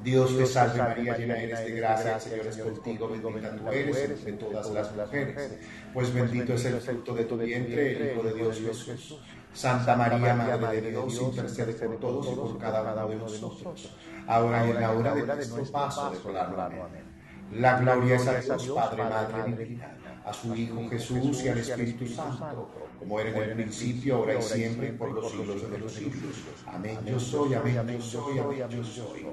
[0.03, 4.27] Dios te salve María, llena eres de gracia, el Señor es contigo, bendita tú eres
[4.27, 5.59] entre todas las mujeres,
[5.93, 9.21] pues bendito es el fruto de tu vientre, el Hijo de Dios Jesús.
[9.53, 13.93] Santa María, Madre de Dios, intercede por todos y por cada uno de nosotros,
[14.27, 16.63] ahora y en la hora de nuestro paso, declarlo.
[16.63, 17.09] Amén.
[17.53, 22.07] La gloria es a Dios, Padre, Madre Divina, a su Hijo Jesús y al Espíritu
[22.07, 26.35] Santo, como era en el principio, ahora y siempre, por los siglos de los siglos.
[26.67, 26.99] Amén.
[27.07, 29.27] Yo soy, amén, yo soy, amén, yo soy.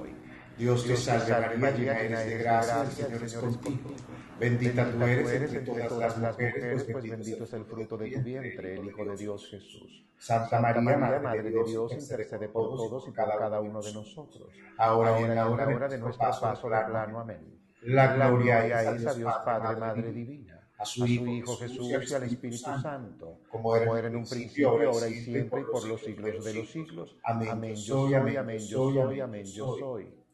[0.58, 3.92] Dios te salve María, llena eres de gracia, el Señor es contigo.
[4.40, 8.76] Bendita tú eres entre todas las mujeres, pues bendito es el fruto de tu vientre,
[8.76, 10.06] el Hijo de Dios Jesús.
[10.18, 15.20] Santa María, Madre de Dios, intercede por todos y por cada uno de nosotros, ahora
[15.20, 17.20] y en la hora de nuestro paso al plano.
[17.20, 17.60] Amén.
[17.82, 22.58] La gloria es a Dios Padre, Madre Divina, a su Hijo Jesús y al Espíritu
[22.58, 26.72] Santo, como era en un principio, ahora y siempre, y por los siglos de los
[26.72, 27.16] siglos.
[27.24, 27.76] Amén.
[27.76, 30.25] Yo soy, amén, yo soy, amén, yo soy.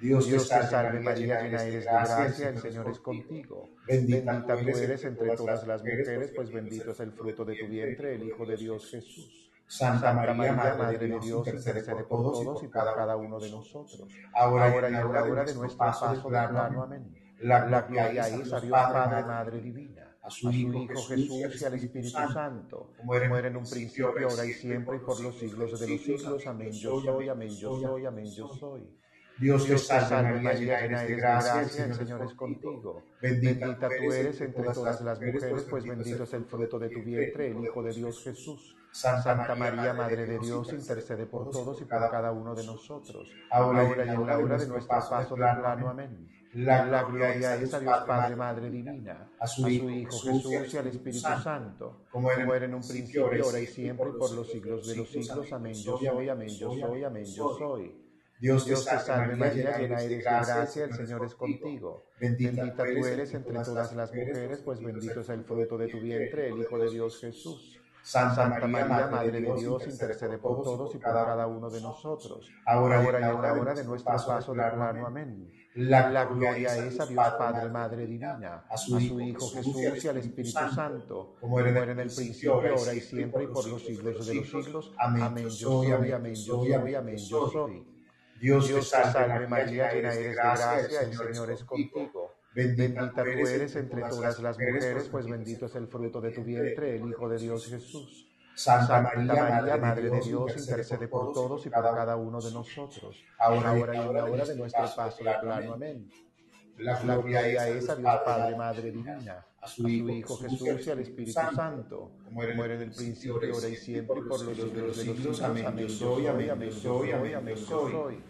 [0.00, 3.70] Dios te salve María, llena eres de gracia, el Señor es contigo.
[3.86, 8.14] Bendita tú eres entre todas las mujeres, pues bendito es el fruto de tu vientre,
[8.14, 9.44] el Hijo de Dios Jesús.
[9.66, 14.70] Santa María, Madre de Dios, intercede por todos y por cada uno de nosotros, ahora
[14.70, 16.82] y en la hora de nuestro paso del plano.
[16.82, 17.14] Amén.
[17.40, 21.74] La gloria es a Dios Padre, Madre Divina, a a su Hijo Jesús y al
[21.74, 25.88] Espíritu Santo, como era en un principio, ahora y siempre, y por los siglos de
[25.88, 26.46] los siglos.
[26.46, 26.72] Amén.
[26.72, 28.98] Yo soy, amén, yo soy, amén, yo soy.
[29.38, 33.02] Dios te salve María, llena eres de gracia, el Señor es contigo.
[33.22, 37.48] Bendita tú eres entre todas las mujeres, pues bendito es el fruto de tu vientre,
[37.48, 38.74] el Hijo de Dios Jesús.
[38.90, 43.84] Santa María, Madre de Dios, intercede por todos y por cada uno de nosotros, ahora
[43.84, 45.88] y en la hora de nuestro paso del plano.
[45.90, 46.28] Amén.
[46.54, 51.20] La, gloria es a Dios Padre, Madre Divina, a su, Hijo Jesús y al Espíritu
[51.20, 55.52] Santo, como era en un principio, ahora y siempre, por los siglos de los siglos.
[55.52, 55.74] Amén.
[55.74, 58.07] Yo soy, amén, yo soy, amén, yo soy.
[58.40, 62.04] Dios te salve María, llena eres de gracia, el Señor es contigo.
[62.20, 66.48] Bendita tú eres entre todas las mujeres, pues bendito es el fruto de tu vientre,
[66.48, 67.80] el Hijo de Dios Jesús.
[68.02, 73.02] Santa María, Madre de Dios, intercede por todos y por cada uno de nosotros, ahora
[73.02, 75.06] y en la hora de nuestro paso plano.
[75.06, 75.52] Amén.
[75.74, 80.58] La gloria es a Dios Padre, Madre Divina, a su Hijo Jesús y al Espíritu
[80.74, 84.48] Santo, como era en el principio, ahora y siempre, y por los siglos de los
[84.48, 84.94] siglos.
[84.96, 85.48] Amén.
[85.48, 87.97] Yo soy, amén, yo soy, amén, yo soy.
[88.40, 92.34] Dios te salve María, llena eres de gracia, el Señor es contigo.
[92.54, 96.96] Bendita tú eres entre todas las mujeres, pues bendito es el fruto de tu vientre,
[96.96, 98.24] el Hijo de Dios Jesús.
[98.54, 103.78] Santa María, Madre de Dios, intercede por todos y por cada uno de nosotros, ahora
[103.78, 105.74] y en la hora de nuestro paso plano.
[105.74, 106.10] Amén.
[106.78, 111.32] La gloria es a Dios Padre, Madre Divina, a su Hijo Jesús y al Espíritu
[111.32, 114.96] Santo, como era en el principio, ahora y siempre, y por los siglos de los
[114.96, 115.42] siglos.
[115.42, 115.76] Amén.
[115.76, 118.20] Yo soy, amén, yo soy, amén, yo soy.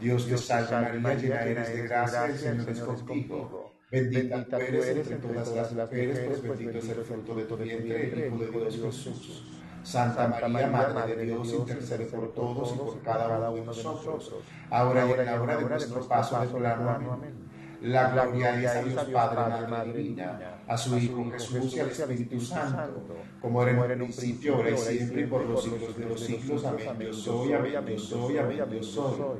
[0.00, 3.72] Dios te salve María, llena eres de gracia, el Señor es contigo.
[3.90, 8.28] Bendita tú eres entre todas las mujeres, pues bendito es el fruto de tu vientre,
[8.28, 9.54] Hijo de Dios Jesús.
[9.82, 14.34] Santa María, Madre de Dios, intercede por todos y por cada uno de nosotros,
[14.70, 17.12] ahora y en la hora de nuestro paso del plano.
[17.12, 17.47] Amén.
[17.80, 22.40] La gloria es a Dios Padre, Madre Divina, a su Hijo Jesús y al Espíritu
[22.40, 23.04] Santo,
[23.40, 26.64] como era en un principio, ahora y siempre, por los siglos de los siglos.
[26.64, 26.98] Amén.
[26.98, 29.38] Yo soy, amén, yo soy, amén, yo soy.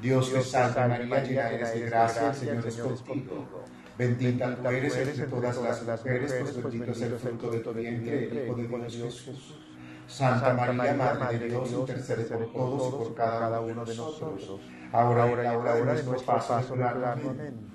[0.00, 3.64] Dios te salve María, llena eres de gracia, el Señor es contigo.
[3.98, 8.48] Bendita tú eres entre todas las mujeres, pues bendito es el fruto de tu vientre,
[8.48, 9.58] el Hijo de Dios Jesús.
[10.06, 14.60] Santa María, Madre de Dios, intercede por todos y por cada uno de nosotros,
[14.92, 17.73] ahora y en la hora de nuestro paso Amén.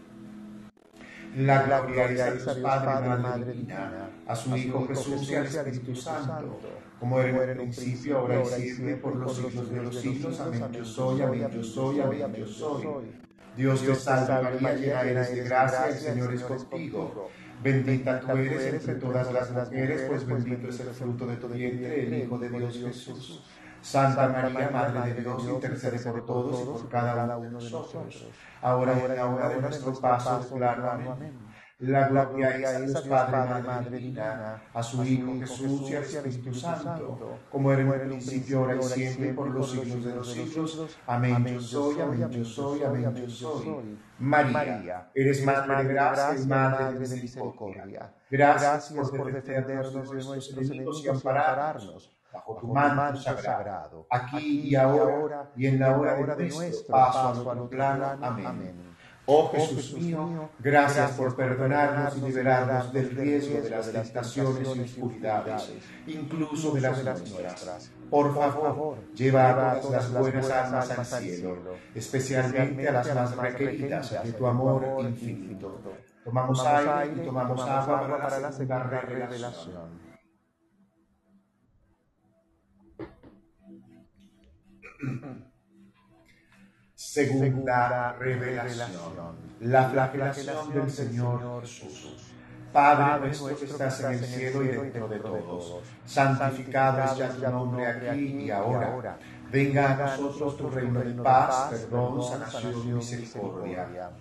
[1.35, 5.95] La gloria es a Dios Padre, Madre Divina, a su Hijo Jesús y al Espíritu
[5.95, 6.59] Santo,
[6.99, 10.39] como era en un principio, ahora y siempre, por los siglos de los siglos.
[10.39, 10.65] Amén.
[10.71, 12.87] Yo soy, amén, yo soy, amén, yo soy.
[13.55, 17.29] Dios te salve María, llena eres de gracia, el Señor es contigo.
[17.61, 22.07] Bendita tú eres entre todas las mujeres, pues bendito es el fruto de tu vientre,
[22.07, 23.43] el Hijo de Dios Jesús.
[23.81, 28.27] Santa María, Madre de Dios, intercede por todos y por cada uno de nosotros,
[28.61, 30.91] ahora y en la hora de nuestro paso claro.
[30.91, 31.49] Amén.
[31.79, 36.53] La gloria es a Dios Padre, Madre Divina, a su Hijo Jesús y al Espíritu
[36.53, 40.99] Santo, como era en el principio, ahora y siempre, por los siglos de los siglos.
[41.07, 41.45] Amén.
[41.47, 43.97] Yo soy, amén, yo soy, amén, yo soy.
[44.19, 48.13] María, eres Madre de gracia y Madre de misericordia.
[48.29, 55.51] Gracias por defendernos de nuestros enemigos y ampararnos bajo tu manto sagrado, aquí y ahora
[55.55, 58.17] y en la hora de nuestro paso al plano.
[58.21, 58.89] Amén.
[59.31, 65.71] Oh Jesús mío, gracias por perdonarnos y liberarnos del riesgo de las tentaciones y oscuridades,
[66.07, 67.91] incluso de las nuestras.
[68.09, 74.23] Por favor, lleva a todas las buenas almas al cielo, especialmente a las más requeridas
[74.23, 75.79] de tu amor infinito.
[76.23, 80.08] Tomamos aire y tomamos agua para la segunda revelación.
[86.95, 89.37] Segunda revelación.
[89.61, 92.33] La flagelación del Señor Jesús.
[92.73, 97.87] Padre nuestro que estás en el cielo y dentro de todos, santificado sea tu nombre
[97.87, 99.17] aquí y ahora.
[99.51, 104.11] Venga a nosotros tu reino de paz, perdón, sanación y misericordia.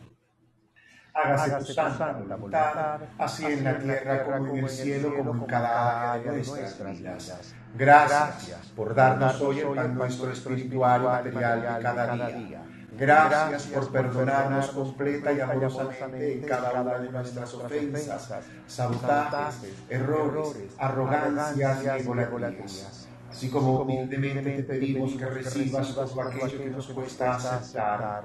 [1.19, 6.13] Hágase tu santa voluntad, así en la tierra como en el cielo, como en cada
[6.13, 7.55] área de nuestras vidas.
[7.77, 12.63] Gracias por darnos hoy el pan nuestro espiritual y material de cada día.
[12.97, 18.35] Gracias por perdonarnos completa y amorosamente cada una de nuestras ofensas,
[18.67, 23.09] sabotajes, errores, arrogancias y egolatrías.
[23.31, 28.25] Así como humildemente te pedimos que recibas todo aquello que nos cuesta aceptar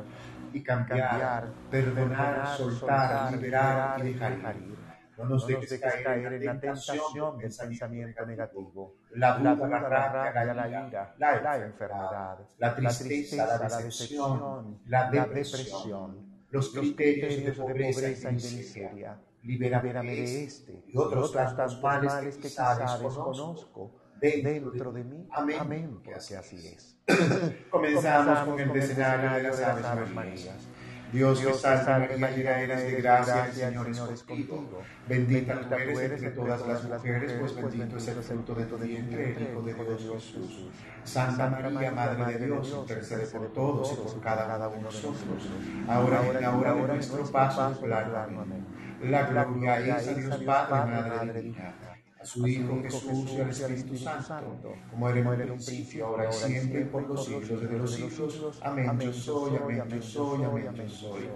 [0.53, 4.77] y cambiar, perdonar, soltar, liberar y dejar ir.
[5.17, 10.67] No nos dejes caer en la tentación del pensamiento negativo, la duda, la rabia, la
[10.67, 18.31] ira, la enfermedad, la tristeza, la decepción, la depresión, los criterios de pobreza y de
[18.31, 19.19] miseria.
[19.43, 25.27] libérame de este y otros tantos males que quizá desconozco dentro de mí.
[25.31, 26.33] Amén, porque así
[26.67, 26.95] es.
[27.69, 30.67] Comenzamos con el escenario de las Aves Marías.
[31.11, 34.81] Dios que salve María, llena eres de gracia, el Señor es contigo.
[35.07, 39.35] Bendita tú eres entre todas las mujeres, pues bendito es el fruto de tu vientre,
[39.35, 40.71] el Hijo de Dios Jesús.
[41.03, 45.49] Santa María, Madre de Dios, intercede por todos y por cada uno de nosotros,
[45.87, 48.65] ahora y en la hora de nuestro paso, Amén.
[49.03, 51.92] La gloria es a Dios Padre, Madre Divina
[52.23, 56.85] su Hijo Jesús y al Espíritu Santo, como era en un principio, ahora y siempre,
[56.85, 58.59] por los siglos de los siglos.
[58.61, 58.99] Amén.
[58.99, 61.29] Yo soy, amén, yo soy, amén, yo soy.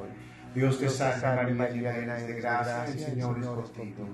[0.55, 4.07] Dios te salve María, llena de gracia, el Señor es contigo.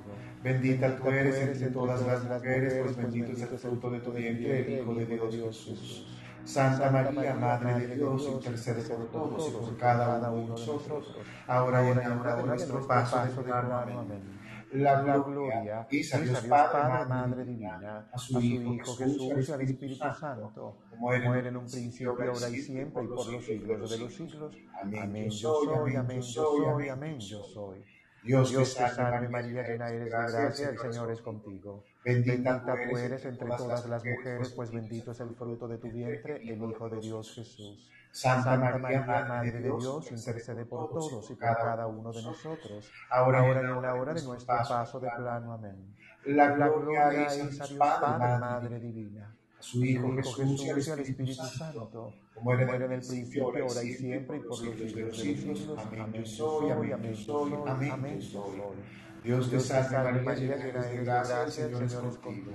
[0.44, 4.62] Bendita tú eres entre todas las mujeres, pues bendito es el fruto de tu vientre,
[4.62, 6.08] el Hijo de Dios Jesús.
[6.44, 11.16] Santa María, Madre de Dios, intercede por todos y por cada uno de nosotros,
[11.48, 14.33] ahora y en la hora de nuestro paso de Amén
[14.74, 20.06] la gloria es a Dios Padre, Madre Divina, a su Hijo Jesús y al Espíritu
[20.20, 24.14] Santo, como era en un principio, ahora y siempre, y por los siglos de los
[24.14, 24.56] siglos.
[24.82, 25.30] Amén.
[25.30, 27.84] Yo soy, amén, yo soy, amén, yo soy.
[28.24, 31.84] Dios te salve María, llena eres de gracia, el Señor es contigo.
[32.06, 36.38] Bendita tú eres entre todas las mujeres, pues bendito es el fruto de tu vientre,
[36.38, 37.90] el Hijo de Dios Jesús.
[38.14, 43.48] Santa María, Madre de Dios, intercede por todos y por cada uno de nosotros, ahora
[43.48, 45.54] y en la hora de nuestro paso de plano.
[45.54, 45.96] Amén.
[46.26, 51.44] La gloria es a Dios Padre, Madre Divina, a su Hijo Jesús y al Espíritu
[51.44, 55.18] Santo, como era en el principio, ahora y siempre, y por los siglos de los
[55.18, 55.80] siglos.
[55.80, 56.14] Amén.
[56.14, 59.13] Yo soy, amén, yo soy, amén, yo soy.
[59.24, 62.52] Dios te salve María, llena eres de gracia, el Señor es contigo.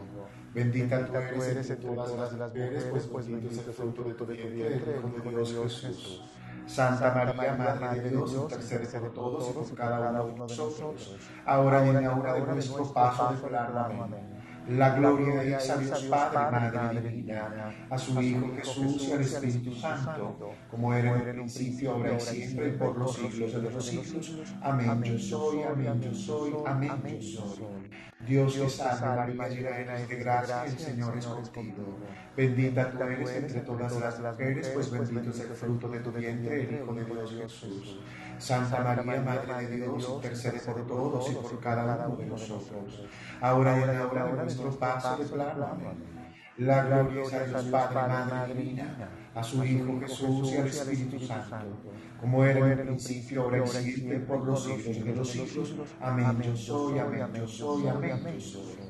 [0.52, 4.26] Bendita tú eres entre todas las mujeres, pues, pues bendito es el fruto de tu
[4.26, 6.22] vientre, el Dios Jesús.
[6.66, 11.16] Santa María, Madre de Dios, intercede por todos y por cada uno de nosotros,
[11.46, 13.56] ahora y en la hora de nuestro paso de.
[13.56, 14.38] Amén.
[14.68, 19.74] La gloria es a Dios Padre, Madre Divina, a su Hijo Jesús y al Espíritu
[19.74, 24.34] Santo, como era en un principio, ahora y siempre, por los siglos de los siglos.
[24.60, 25.02] Amén.
[25.04, 27.78] Yo soy, amén, yo soy, amén, yo soy.
[28.26, 31.99] Dios te salve, María, llena de gracia, el Señor es contigo.
[32.36, 36.62] Bendita tú eres entre todas las mujeres, pues bendito es el fruto de tu vientre,
[36.62, 38.01] el Hijo de Dios Jesús.
[38.39, 43.07] Santa María, Madre de Dios, intercede por todos y por cada uno de nosotros,
[43.41, 45.78] ahora y en la hora de nuestro paso de plano.
[46.59, 49.09] La gloria es a Dios Padre, Madre Divina,
[49.39, 51.57] a su Hijo Jesús y al Espíritu Santo,
[52.20, 55.74] como era en el principio, ahora y siempre, por los siglos de los siglos.
[56.01, 56.43] Amén.
[56.43, 58.89] Yo soy, amén, yo soy, amén, yo soy.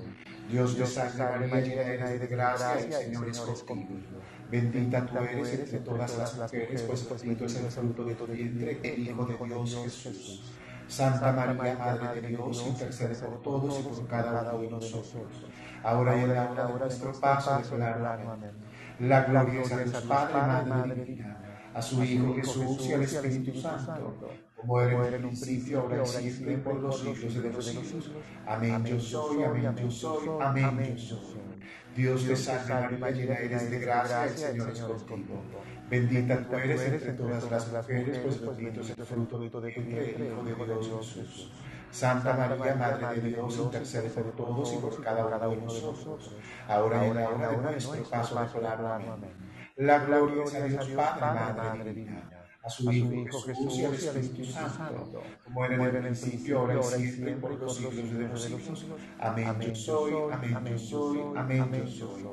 [0.51, 4.18] Dios te salve María, llena de gracia, el Señor es contigo.
[4.51, 8.26] Bendita tú eres entre todas las mujeres, pues, pues bendito es el fruto de tu
[8.26, 10.55] vientre, el Hijo de Dios Jesús.
[10.88, 15.44] Santa María, Madre de Dios, intercede por todos y por cada uno de nosotros,
[15.82, 18.67] ahora y en la hora de nuestro paso de Amén.
[19.01, 21.36] La gloria es a Dios Padre, Madre Divina,
[21.72, 24.16] a su Hijo Jesús y al Espíritu Santo,
[24.57, 28.11] como era en un principio, ahora y siempre, por los siglos de los siglos.
[28.44, 28.84] Amén.
[28.84, 31.49] Yo soy, amén, yo soy, amén, yo soy.
[31.94, 35.42] Dios te salve María, llena eres de gracia, el Señor es contigo.
[35.88, 40.26] Bendita tú eres entre todas las mujeres, pues bendito es el fruto de tu vientre,
[40.26, 41.53] Hijo de Dios Jesús.
[41.91, 46.32] Santa María, Madre de Dios, intercede por todos y por cada uno de nosotros,
[46.68, 49.12] ahora y en la hora de nuestro paso de plano.
[49.12, 49.49] Amén.
[49.76, 54.45] La gloria es a Dios Padre, Madre Divina a su, Hijo, Jesús, y al Espíritu
[54.45, 58.86] Santo, como era en el principio, ahora y siempre, por los siglos de los siglos.
[59.18, 59.61] Amén.
[59.61, 62.24] Yo soy, amén, yo soy, amén, yo soy.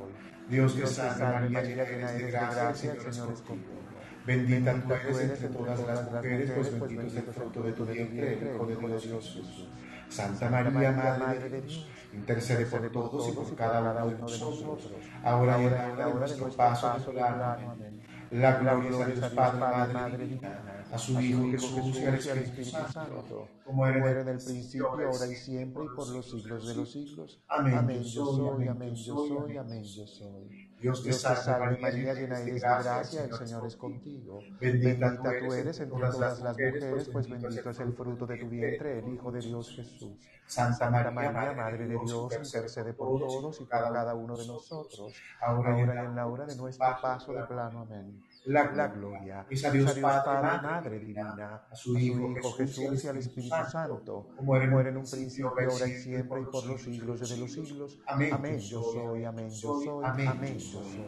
[0.49, 3.84] Dios te salve María, llena eres de gracia, el Señor es contigo.
[4.25, 8.33] Bendita tú eres entre todas las mujeres, pues bendito es el fruto de tu vientre,
[8.33, 9.69] el Hijo de Dios Jesús.
[10.09, 14.91] Santa María, Madre de Dios, intercede por todos y por cada uno de nosotros,
[15.23, 17.21] ahora y en la hora de nuestro paso de.
[17.21, 18.01] Amén.
[18.31, 19.59] La gloria es a Dios Padre,
[19.93, 24.89] Madre Divina, a su Hijo Jesús y al Espíritu Santo, como era en el principio,
[24.89, 27.43] ahora y siempre, y por los siglos de los siglos.
[27.47, 28.03] Amén.
[28.03, 30.64] Yo soy, amén, yo soy, amén, yo soy.
[30.79, 34.39] Dios te salve María, llena eres de gracia, el Señor es contigo.
[34.59, 38.99] Bendita tú eres entre todas las mujeres, pues bendito es el fruto de tu vientre,
[38.99, 40.17] el Hijo de Dios Jesús.
[40.45, 45.77] Santa María, Madre de Dios, intercede por todos y por cada uno de nosotros, ahora
[45.77, 47.81] y en la hora de nuestro paso de plano.
[47.81, 53.17] Amén la, gloria es a Dios, Padre, Madre Divina, a su Hijo, Jesús y al
[53.17, 57.37] Espíritu Santo, como era en un principio, ahora y siempre, y por los siglos de
[57.37, 57.99] los siglos.
[58.05, 58.59] Amén.
[58.59, 61.05] Yo soy, amén, yo soy, amén, yo soy.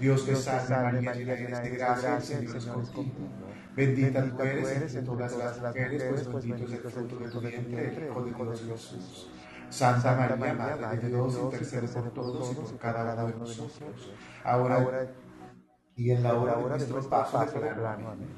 [0.00, 3.28] Dios te salve María, llena de gracia, el Señor es contigo.
[3.74, 8.08] Bendita tú eres entre todas las mujeres, pues bendito es el fruto de tu vientre,
[8.08, 9.30] Hijo de Dios Jesús.
[9.68, 14.12] Santa María, Madre de Dios, intercede por todos y por cada uno de nosotros,
[14.42, 15.10] ahora
[15.98, 18.10] y en la hora de nuestro paso de plano.
[18.10, 18.28] Amén.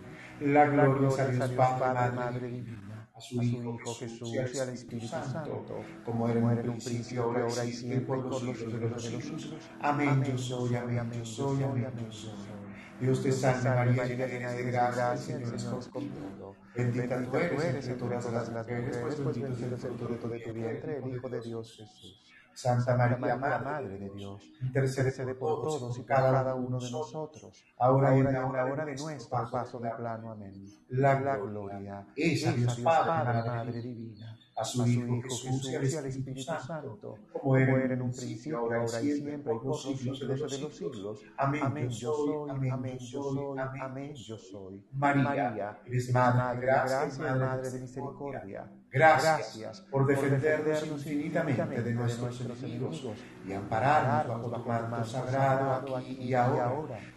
[0.40, 5.66] La gloria a Dios Padre, Madre Divina, a su Hijo Jesús y al Espíritu Santo,
[6.02, 9.68] como era en un principio, ahora y siempre, por los siglos de los siglos.
[9.82, 12.30] Amén, yo soy, amén, yo soy, amén, yo soy.
[12.98, 16.56] Dios te salve María, llena de gracia, el Señor es contigo.
[16.74, 20.96] Bendita tú eres entre todas las mujeres, pues bendito es el fruto de tu vientre,
[20.96, 22.39] el Hijo de Dios Jesús.
[22.60, 28.20] Santa María, Madre de Dios, intercede por todos y cada uno de nosotros, ahora y
[28.20, 30.32] en la hora de nuestro paso de plano.
[30.32, 30.64] Amén.
[30.90, 36.42] La gloria es a Dios Padre, Madre Divina a su Hijo Jesús y al Espíritu
[36.42, 40.76] Santo, como era en un principio, ahora y siempre, y por los siglos de los
[40.76, 41.20] siglos.
[41.38, 41.88] Amén.
[41.88, 44.84] Yo soy, amén, yo soy, amén, yo soy.
[44.92, 48.70] María, eres Madre de gracia y Madre de misericordia.
[48.92, 53.04] Gracias por defendernos infinitamente de nuestros enemigos
[53.46, 56.72] y ampararnos bajo tu manto sagrado aquí y ahora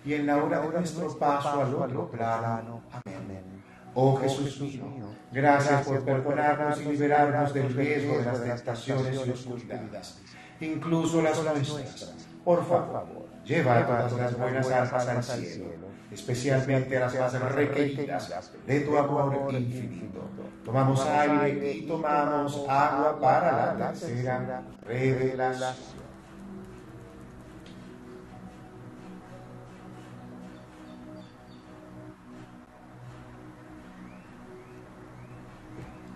[0.06, 2.84] y en la hora de nuestro paso al otro plano.
[2.92, 3.64] Amén.
[3.96, 10.22] Oh Jesús mío, gracias por perdonarnos y liberarnos del riesgo de las tentaciones y oscuridades,
[10.60, 12.28] incluso las nuestras.
[12.44, 18.80] Por favor, lleva todas las buenas almas al cielo, especialmente a las más requeridas de
[18.82, 20.30] tu amor infinito.
[20.64, 26.04] Tomamos aire y tomamos agua para la tercera revelación.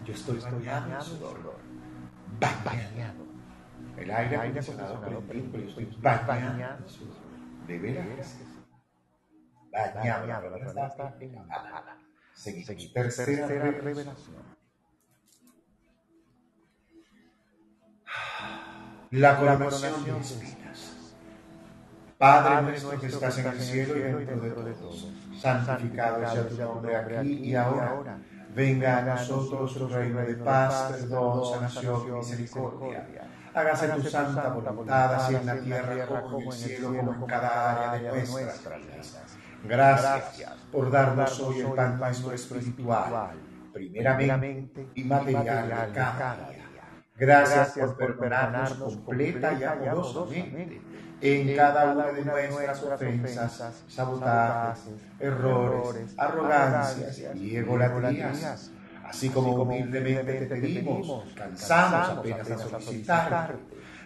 [0.06, 1.58] Yo estoy, bañado en sudor.
[2.40, 3.27] Bañado.
[3.98, 7.68] El aire acondicionado pero yo estoy bañado en.
[7.68, 8.38] ¿De veras?
[9.72, 10.28] Bañado.
[10.28, 11.98] La verdad está empapada.
[12.34, 12.94] Seguimos.
[12.94, 14.58] Tercera revelación.
[19.12, 21.16] La coronación de espinas.
[22.18, 25.08] Padre nuestro que estás en el cielo y dentro de todos,
[25.40, 28.20] santificado sea tu nombre aquí y ahora
[28.58, 33.08] Venga a nosotros tu reino de paz, perdón, sanación y misericordia.
[33.58, 37.92] Hágase tu santa voluntad, así en la tierra como en el cielo, como en cada
[37.92, 39.38] área de nuestras vidas.
[39.64, 43.32] Gracias por darnos hoy el pan nuestro espiritual,
[43.74, 46.66] primeramente y material de cada día.
[47.18, 50.82] Gracias por perdonarnos completa y amorosamente
[51.20, 54.84] en cada una de nuestras ofensas, sabotajes,
[55.20, 58.72] errores, arrogancias y egolatrías.
[59.08, 63.54] Así como humildemente te pedimos, cansamos apenas de solicitarte,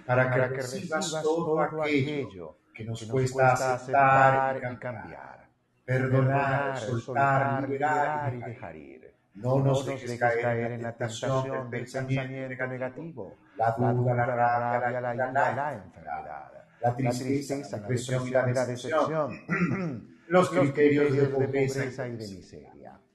[0.05, 5.47] para que recibas todo aquello que nos cuesta aceptar y cambiar,
[5.83, 9.13] perdonar, soltar, liberar y dejar ir.
[9.33, 15.15] No nos dejes caer en la tentación del pensamiento negativo, la duda, la rabia, la
[15.15, 16.51] ira, la enfermedad.
[16.81, 22.70] la tristeza, la depresión y la decepción, los criterios de pobreza y de miseria.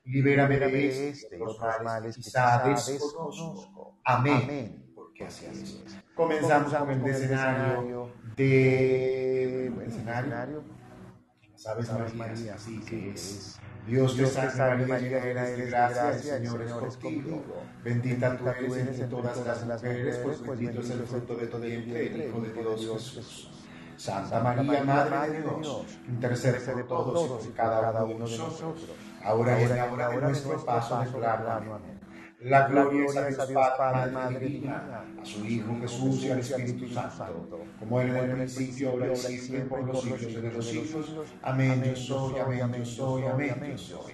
[0.06, 3.98] Libérame de este, otros males que quizá desconozco.
[4.04, 4.92] Amén.
[4.94, 5.98] Porque así es.
[6.14, 9.66] Comenzamos con el escenario de...
[9.66, 10.64] ¿El escenario?
[11.56, 16.62] Sabes, María, sí que es Dios te salve María, llena eres de gracia, el Señor
[16.62, 17.44] es contigo.
[17.84, 21.58] Bendita tú eres entre todas las mujeres, pues, pues bendito es el fruto de tu
[21.58, 23.50] vientre, el Hijo de Dios Jesús.
[23.96, 28.88] Santa María, Madre de Dios, intercede por todos y cada uno de nosotros,
[29.26, 31.96] ahora y en la hora de nuestro paso de Amén.
[32.40, 36.86] La gloria es a Dios Padre, Madre Divina, a su Hijo Jesús y al Espíritu
[36.86, 41.34] Santo, como era en el principio, ahora y siempre, por los siglos de los siglos.
[41.42, 44.12] Amén, yo soy, amén, yo soy, amén, yo soy.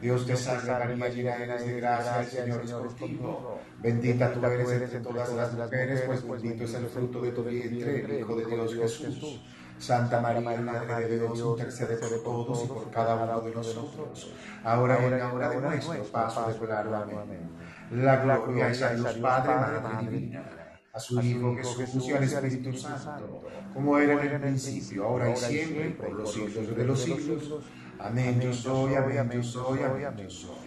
[0.00, 3.60] Dios te salve María, llena eres de gracia, el Señor es contigo.
[3.80, 8.04] Bendita tú eres entre todas las mujeres, pues bendito es el fruto de tu vientre,
[8.04, 9.42] el Hijo de Dios Jesús.
[9.80, 14.98] Santa María, Madre de Dios, intercede por todos y por cada uno de nosotros, ahora
[15.00, 16.96] y en la hora de nuestro paso de plano.
[16.98, 17.50] Amén.
[17.90, 20.44] La gloria es a Dios Padre, Madre Divina,
[20.92, 25.36] a su Hijo Jesús y al Espíritu Santo, como era en el principio, ahora y
[25.36, 27.64] siempre, por los siglos de los siglos.
[27.98, 30.59] Amén, yo soy, amén, yo soy, amén, yo soy.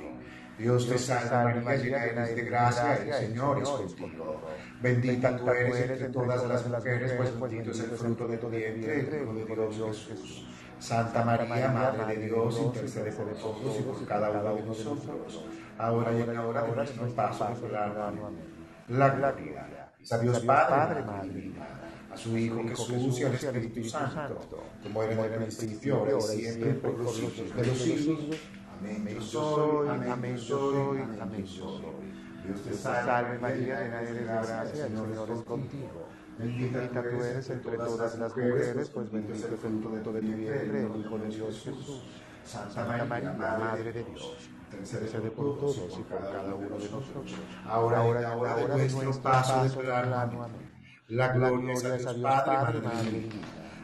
[0.58, 4.42] Dios te salve María, llena eres de gracia, el Señor es contigo.
[4.82, 9.00] Bendita tú eres entre todas las mujeres, pues bendito es el fruto de tu vientre,
[9.00, 10.48] el Hijo de Dios Jesús.
[10.80, 15.46] Santa María, Madre de Dios, intercede por nosotros y por cada uno de nosotros,
[15.78, 17.48] ahora y en la hora de nuestro paso
[18.90, 19.92] La gloria.
[20.02, 21.54] es a Dios Padre, Madre
[22.14, 24.40] a su Hijo Jesús y al Espíritu Santo,
[24.84, 28.20] como era en el principio, ahora y siempre, por los siglos de los siglos.
[28.84, 32.14] Amén, yo soy, amén, yo soy, amén, yo soy.
[32.46, 36.08] Dios te salve María, llena eres de gracia, el Señor es contigo.
[36.38, 40.82] Bendita tú eres entre todas las mujeres, pues bendito es el fruto de tu vientre,
[40.82, 42.04] el Hijo de Dios Jesús.
[42.44, 47.36] Santa María, Madre de Dios, intercede por todos y por cada uno de nosotros.
[47.66, 50.48] Ahora, ahora, ahora de nuestro paso de plano.
[51.08, 53.30] La gloria es a Dios Padre, Madre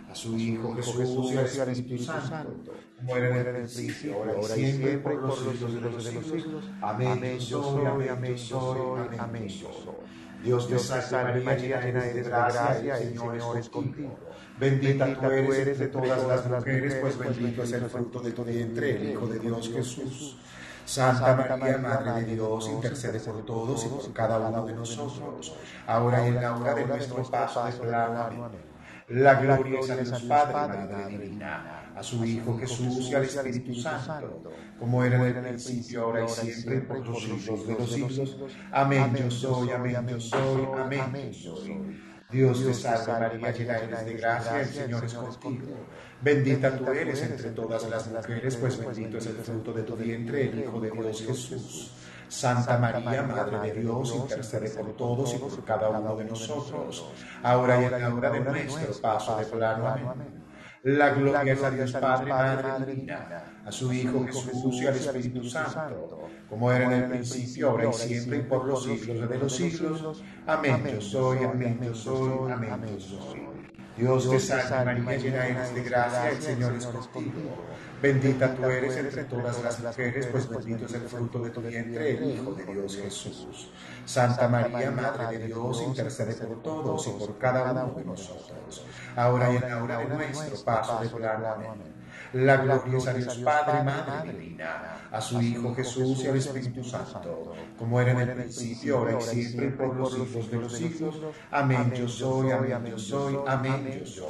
[0.10, 4.72] a su Hijo Jesús y al Espíritu Santo, como era en el principio, ahora y
[4.72, 6.64] siempre, por los siglos de los siglos.
[6.82, 7.40] Amén.
[7.40, 10.20] Yo soy, amén, yo soy, amén, yo soy.
[10.44, 14.18] Dios te salve María, llena eres de gracia, el Señor es contigo.
[14.58, 18.96] Bendita tú eres de todas las mujeres, pues bendito es el fruto de tu vientre,
[18.96, 20.38] el Hijo de Dios Jesús.
[20.86, 26.26] Santa María, Madre de Dios, intercede por todos y por cada uno de nosotros, ahora
[26.26, 28.24] y en la hora de nuestro paso de plano.
[28.24, 28.70] Amén.
[29.10, 33.76] La gloria es a Dios Padre, Madre Divina, a su Hijo Jesús y al Espíritu
[33.76, 34.42] Santo,
[34.80, 38.38] como era en el principio, ahora y siempre, por los siglos de los siglos.
[38.72, 42.00] Amén, yo soy, amén, yo soy, amén, yo soy.
[42.32, 45.76] Dios te salve María, llena eres de gracia, el Señor es contigo.
[46.22, 50.50] Bendita tú eres entre todas las mujeres, pues bendito es el fruto de tu vientre,
[50.50, 51.92] el Hijo de Dios Jesús.
[52.30, 57.10] Santa María, Madre de Dios, intercede por todos y por cada uno de nosotros,
[57.44, 59.88] ahora y en la hora de nuestro paso de plano.
[59.88, 60.39] Amén.
[60.84, 65.44] La gloria es a Dios Padre, Madre Divina, a su Hijo Jesús y al Espíritu
[65.44, 69.56] Santo, como era en el principio, ahora y siempre, y por los siglos de los
[69.56, 70.24] siglos.
[70.48, 70.82] Amén.
[70.94, 73.59] Yo soy, amén, yo soy, amén, yo soy.
[74.00, 77.66] Dios te salve María, llena eres de gracia, el Señor es contigo.
[78.02, 82.18] Bendita tú eres entre todas las mujeres, pues bendito es el fruto de tu vientre,
[82.18, 83.70] el Hijo de Dios Jesús.
[84.06, 88.86] Santa María, Madre de Dios, intercede por todos y por cada uno de nosotros,
[89.16, 91.48] ahora y en la hora de nuestro paso de plano.
[91.48, 91.99] Amén.
[92.34, 96.84] La gloria es a Dios Padre, Madre Divina, a su Hijo Jesús y al Espíritu
[96.84, 101.16] Santo, como era en el principio, ahora y siempre, por los siglos de los siglos.
[101.50, 101.92] Amén.
[101.96, 104.30] Yo soy, amén, yo soy, amén, yo soy.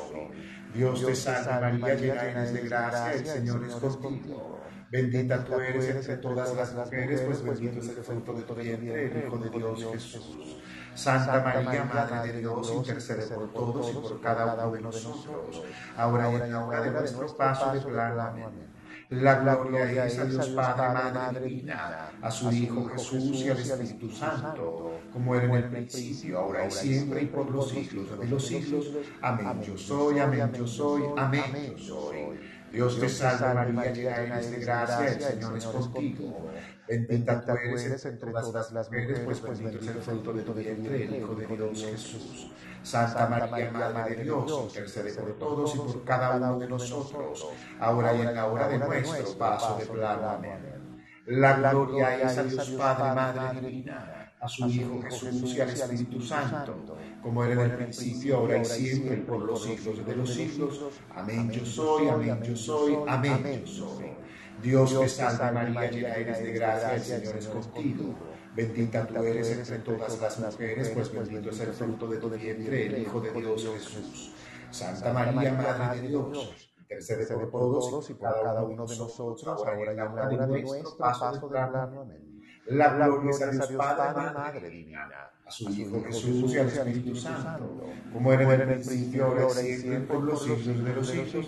[0.73, 4.59] Dios te salve María, llena eres de gracia, el Señor es contigo.
[4.91, 9.05] Bendita tú eres entre todas las mujeres, pues bendito es el fruto de tu vientre,
[9.05, 10.57] el Hijo de Dios Jesús.
[10.99, 15.63] Santa María, Madre de Dios, intercede por todos y por cada uno de nosotros,
[15.95, 18.21] ahora y en la hora de nuestro paso de plano.
[18.21, 18.69] Amén.
[19.09, 24.11] La gloria es a Dios Padre, Madre Divina, a su Hijo Jesús y al Espíritu
[24.11, 28.45] Santo, como era en el principio, ahora y siempre, y por los siglos de los
[28.45, 28.91] siglos.
[29.21, 29.61] Amén.
[29.63, 32.39] Yo soy, amén, yo soy, amén, yo soy.
[32.71, 36.51] Dios te salve María, llena eres de gracia, el Señor es contigo.
[36.89, 41.03] Bendita tú eres entre todas las mujeres, pues bendito es el fruto de tu vientre,
[41.03, 42.51] el Hijo de Dios Jesús.
[42.81, 47.47] Santa María, Madre de Dios, intercede por todos y por cada uno de nosotros,
[47.79, 50.29] ahora y en la hora de nuestro paso de plano.
[50.29, 51.03] Amén.
[51.27, 56.19] La gloria es a Dios Padre, Madre Divina, a su Hijo Jesús y al Espíritu
[56.21, 60.81] Santo, como era en el principio, ahora y siempre, por los siglos de los siglos.
[61.15, 64.28] Amén yo soy, amén yo soy, amén yo soy.
[64.62, 68.16] Dios te salve María, llena eres de gracia, el Señor es contigo.
[68.55, 72.88] Bendita tú eres entre todas las mujeres, pues bendito es el fruto de tu vientre,
[72.88, 74.34] el Hijo de Dios Jesús.
[74.72, 79.78] Santa María, Madre de Dios, intercede por todos y por cada uno de nosotros, ahora
[79.78, 81.60] y en la hora de nuestro paso de.
[81.60, 82.30] Amén.
[82.68, 85.10] La gloria es a Dios Padre, Madre Divina,
[85.45, 87.82] a su Hijo Jesús y al Espíritu Santo,
[88.14, 91.47] como era en el principio, ahora y siempre, por los siglos de los siglos.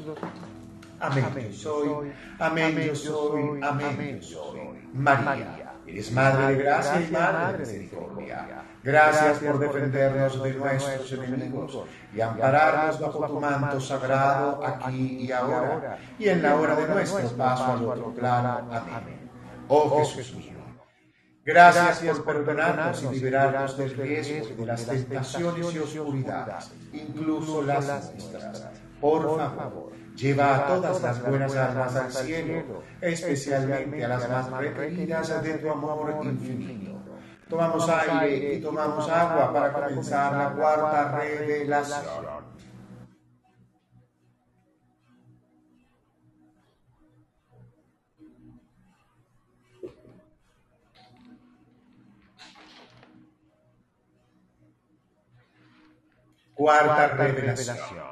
[1.01, 1.51] Amén.
[1.51, 4.59] Yo soy, amén, yo soy, amén, yo soy.
[4.93, 5.73] María.
[5.87, 8.63] Eres Madre de gracia y Madre de misericordia.
[8.83, 11.79] Gracias por defendernos de nuestros enemigos
[12.13, 15.97] y ampararnos bajo tu manto sagrado aquí y ahora.
[16.19, 18.69] y en la hora de nuestro paso al otro plano.
[18.71, 19.29] Amén.
[19.67, 20.61] Oh Jesús mío.
[21.43, 28.69] Gracias por perdonarnos y liberarnos del riesgo de las tentaciones y oscuridades, incluso las nuestras.
[28.99, 35.43] Por favor Lleva a todas las buenas almas al cielo, especialmente a las más requeridas
[35.43, 36.91] de tu amor infinito.
[37.49, 42.51] Tomamos aire y tomamos agua para comenzar la cuarta revelación.
[56.53, 58.10] Cuarta revelación.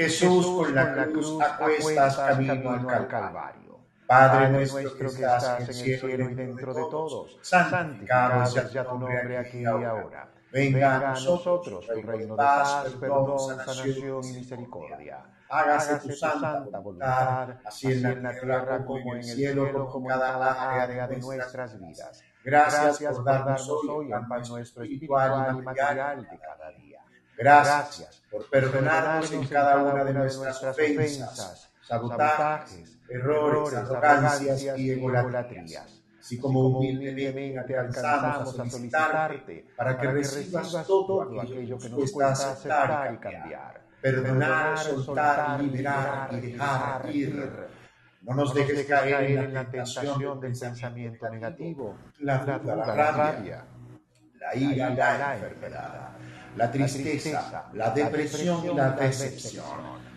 [0.00, 3.78] Jesús con la cruz acuestas camino al Calvario.
[4.06, 9.36] Padre nuestro que estás en el cielo y dentro de todos, santificado sea tu nombre
[9.36, 10.28] aquí y ahora.
[10.52, 17.56] Venga a nosotros tu reino de paz, perdón, sanación y misericordia hágase tu santa voluntad,
[17.64, 22.22] así en la tierra como en el cielo, como en cada área de nuestras vidas.
[22.44, 26.89] Gracias por darnos hoy el pan nuestro espiritual y material de cada día.
[27.40, 36.38] Gracias por perdonarnos en cada una de nuestras ofensas, sabotajes, errores, arrogancias y egolatrías así
[36.38, 43.14] como humildemente te alcanzamos a solicitarte para que recibas todo aquello que nos cuesta aceptar
[43.14, 47.50] y cambiar, perdonar, soltar, liberar y dejar ir.
[48.22, 53.64] No nos dejes caer en la tentación del pensamiento negativo, la duda, la rabia,
[54.38, 56.10] la ira y la enfermedad,
[56.56, 59.64] la tristeza, la depresión y la decepción,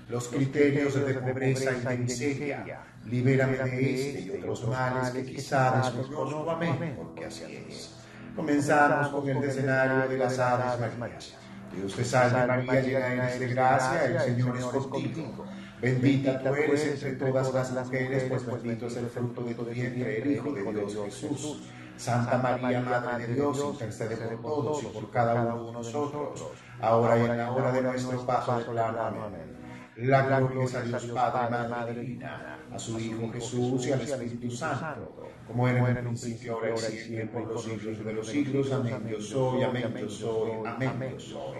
[0.09, 5.75] los criterios de pobreza y de miseria, Libérame de este y otros males que quizá
[5.77, 6.49] desconozco.
[6.49, 7.95] Amén, porque así es.
[8.35, 11.33] Comenzamos con el escenario de las Aves Marías.
[11.75, 15.45] Dios te salve María, llena eres de gracia, el Señor es contigo.
[15.81, 20.21] Bendita tú eres entre todas las mujeres, pues bendito es el fruto de tu vientre,
[20.21, 21.63] el Hijo de Dios Jesús.
[21.97, 26.45] Santa María, Madre de Dios, intercede por todos y por cada uno de nosotros,
[26.81, 29.01] ahora y en la hora de nuestro paso de plano.
[29.01, 29.63] Amén.
[29.95, 34.49] La gloria es a Dios Padre, Madre Divina, a su Hijo Jesús y al Espíritu
[34.49, 38.71] Santo, como era en un principio, ahora y siempre, por los siglos de los siglos.
[38.71, 39.07] Amén.
[39.07, 41.57] Yo soy, amén, yo soy, amén, yo soy.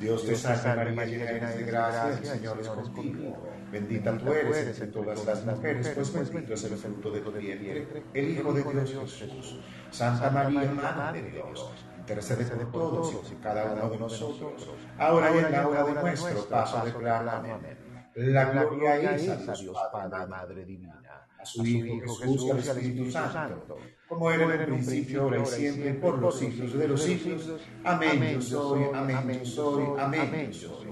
[0.00, 3.36] Dios te salve María, llena de gracia, el Señor es contigo.
[3.70, 8.04] Bendita tú eres entre todas las mujeres, pues bendito es el fruto de tu vientre,
[8.14, 9.60] el Hijo de Dios Jesús.
[9.90, 15.38] Santa María, Madre de Dios intercede por todos y cada uno de nosotros, ahora y
[15.38, 17.77] en la hora de nuestro paso de Amén.
[18.18, 21.00] La gloria es a Dios Padre, Madre Divina,
[21.38, 23.76] a su Hijo Jesús y al Espíritu Santo,
[24.08, 27.48] como era en un principio, ahora y siempre, por los siglos de los siglos.
[27.84, 30.88] Amén, yo soy, amén, yo soy, amén, yo soy.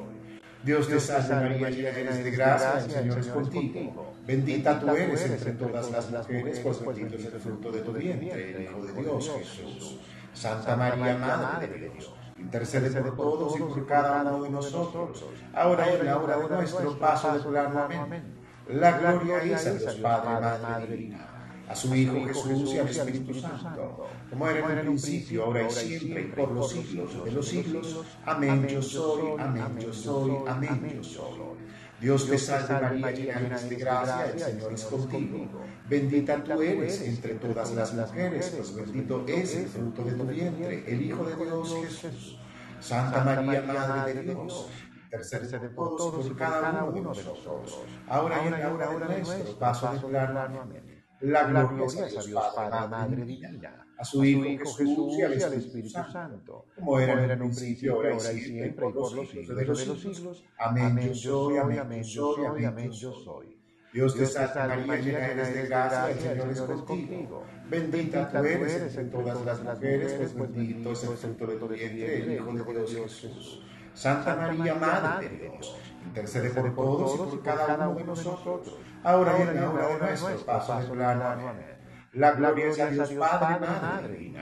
[0.62, 4.14] Dios te salve María, llena eres de gracia, el Señor es contigo.
[4.24, 8.54] Bendita tú eres entre todas las mujeres, pues bendito es el fruto de tu vientre,
[8.54, 9.98] el Hijo de Dios Jesús.
[10.32, 12.12] Santa María, Madre de Dios,
[12.46, 16.48] intercede por todos y por cada uno de nosotros, ahora y en la hora de
[16.48, 17.80] nuestro paso de plano.
[17.80, 18.46] Amén.
[18.68, 23.34] La gloria es a Dios Padre, Madre Divina, a su Hijo Jesús y al Espíritu
[23.34, 27.48] Santo, como era en un principio, ahora y siempre, y por los siglos de los
[27.48, 28.04] siglos.
[28.24, 28.66] Amén.
[28.68, 31.65] Yo soy, amén, yo soy, amén, yo soy.
[32.00, 35.48] Dios te salve María, llena de gracia, el Señor es contigo.
[35.88, 40.84] Bendita tú eres entre todas las mujeres, pues bendito es el fruto de tu vientre,
[40.86, 42.38] el Hijo de Dios Jesús.
[42.80, 44.68] Santa María, Madre de Dios,
[45.04, 49.58] intercede por todos y cada uno de nosotros, ahora y en la hora de nuestro
[49.58, 50.60] paso de plano.
[50.60, 50.95] Amén.
[51.20, 55.88] La gloria es a Dios Padre, Madre Divina a su Hijo Jesús y al Espíritu
[55.88, 60.44] Santo, como era en un principio, ahora y siempre, por los siglos de los siglos.
[60.58, 63.56] Amén, yo soy, amén, yo soy, amén, yo soy.
[63.92, 67.44] Dios te salve María, llena eres de gracia, el Señor es contigo.
[67.70, 72.22] Bendita tú eres entre todas las mujeres, pues bendito es el fruto de tu vientre,
[72.22, 73.62] el Hijo de Dios Jesús.
[73.94, 75.74] Santa María, Madre de Dios,
[76.06, 80.20] intercede por todos y por cada uno de nosotros, ahora y en la hora de
[80.20, 81.24] nuestro paso de plano.
[81.24, 81.76] Amén.
[82.12, 84.32] La gloria es a Dios Padre, Madre,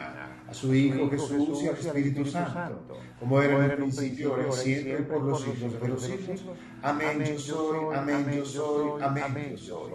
[0.49, 4.53] a su Hijo Jesús y al Espíritu Santo, como era en un principio, ahora y
[4.53, 6.45] siempre, por los siglos de los siglos.
[6.83, 9.91] Amén, yo soy, amén, yo soy, amén, yo soy.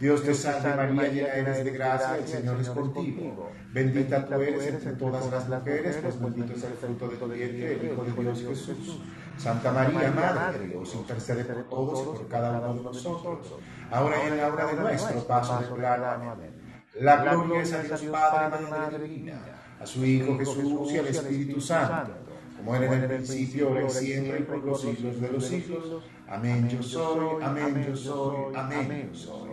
[0.00, 3.50] Dios te salve María, llena eres de gracia, el Señor es contigo.
[3.72, 7.74] Bendita tú eres entre todas las mujeres, pues bendito es el fruto de tu vientre,
[7.74, 9.00] el Hijo de Dios Jesús.
[9.38, 13.54] Santa María, Madre de Dios, intercede por todos y por cada uno de nosotros,
[13.90, 16.30] ahora y en la hora de nuestro paso de plano.
[16.30, 16.68] Amén.
[16.94, 19.40] La gloria es a Dios Padre, Madre Divina,
[19.80, 22.14] a su Hijo Jesús y al Espíritu Santo,
[22.56, 26.02] como era en el principio, ahora y siempre, y por los siglos de los siglos.
[26.26, 29.50] Amén yo soy, amén yo soy, amén yo soy.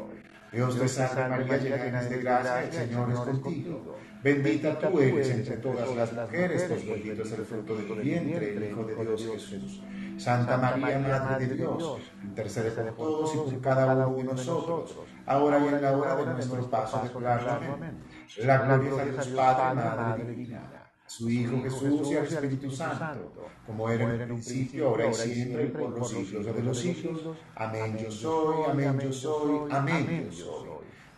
[0.52, 3.95] Dios te salve María, llena de gracia, el Señor es contigo.
[4.26, 8.58] Bendita tú eres entre todas las mujeres, pues bendito es el fruto de tu vientre,
[8.58, 9.84] el Hijo de Dios Jesús.
[10.18, 14.96] Santa María, Madre de Dios, intercede por todos y por cada uno de nosotros,
[15.28, 17.28] ahora y en la hora de nuestro paso de.
[17.28, 18.04] Amén.
[18.38, 23.32] La gloria a Dios Padre, Madre Divina, a su Hijo Jesús y al Espíritu Santo,
[23.68, 27.38] como era en un principio, ahora y siempre, y por los siglos de los siglos.
[27.54, 30.64] Amén yo soy, amén yo soy, amén yo soy.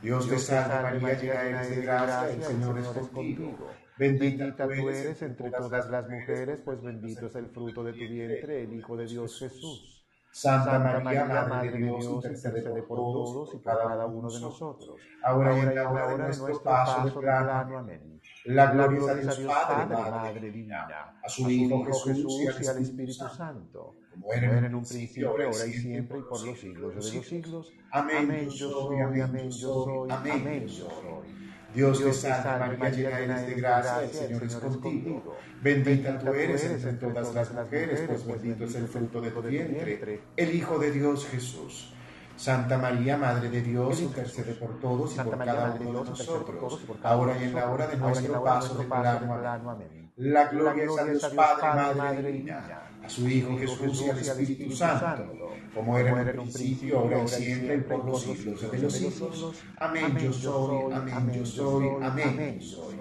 [0.01, 3.69] Dios te salve María, llena eres de gracia, el Señor es contigo.
[3.97, 8.63] Bendita tú eres entre todas las mujeres, pues bendito es el fruto de tu vientre,
[8.63, 9.97] el Hijo de Dios Jesús.
[10.31, 15.61] Santa María, Madre de Dios, intercede por todos y cada uno de nosotros, ahora y
[15.61, 17.79] en la hora de nuestro paso de plano.
[17.79, 18.21] Amén.
[18.45, 23.27] La gloria es a Dios Padre, Madre Divina, a su Hijo Jesús y al Espíritu
[23.29, 27.25] Santo, como era en un principio, ahora y siempre, y por los siglos de los
[27.25, 27.73] siglos.
[27.91, 28.49] Amén.
[28.49, 31.37] Yo soy, amén, yo soy, amén, yo soy.
[31.73, 35.35] Dios te salve, María, llena eres de gracia, el Señor es contigo.
[35.61, 40.21] Bendita tú eres entre todas las mujeres, pues bendito es el fruto de tu vientre,
[40.35, 41.93] el Hijo de Dios Jesús.
[42.35, 47.35] Santa María, Madre de Dios, intercede por todos y por cada uno de nosotros, ahora
[47.39, 49.33] y en la hora de nuestro paso de plano.
[49.33, 50.07] Amén.
[50.17, 54.75] La gloria es a Dios Padre, Madre Divina, a su Hijo Jesús y al Espíritu
[54.75, 58.93] Santo, como era en el principio, ahora y siempre, y por los siglos de los
[58.93, 59.63] siglos.
[59.77, 62.95] Amén, yo soy, amén, yo soy, amén, yo soy.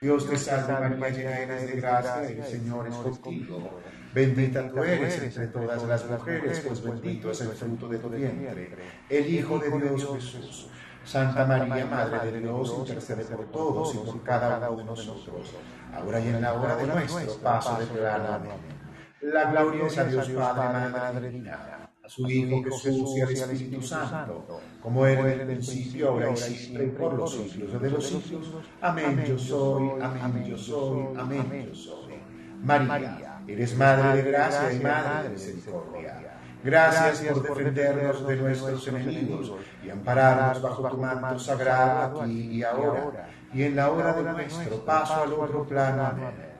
[0.00, 3.70] Dios te salve María, llena eres de gracia, el Señor es contigo.
[4.12, 8.68] Bendita tú eres entre todas las mujeres, pues bendito es el fruto de tu vientre,
[9.08, 10.68] el Hijo de Dios Jesús.
[11.04, 15.52] Santa María, Madre de Dios, intercede por todos y por cada uno de nosotros,
[15.92, 18.34] ahora y en la hora de nuestro paso de plano.
[18.34, 18.81] Amén.
[19.22, 23.80] La gloria es a Dios Padre, Madre Divina, a su Hijo Jesús y al Espíritu
[23.80, 28.50] Santo, como era en el principio, ahora y siempre, por los siglos de los siglos.
[28.80, 32.14] Amén, yo soy, amén, yo soy, amén, yo soy.
[32.62, 36.38] María Eres Madre de gracia y Madre de misericordia.
[36.64, 39.52] Gracias por defendernos de nuestros enemigos
[39.84, 44.84] y ampararnos bajo tu manto sagrado aquí y ahora, y en la hora de nuestro
[44.84, 46.06] paso al otro plano.
[46.06, 46.52] Amén.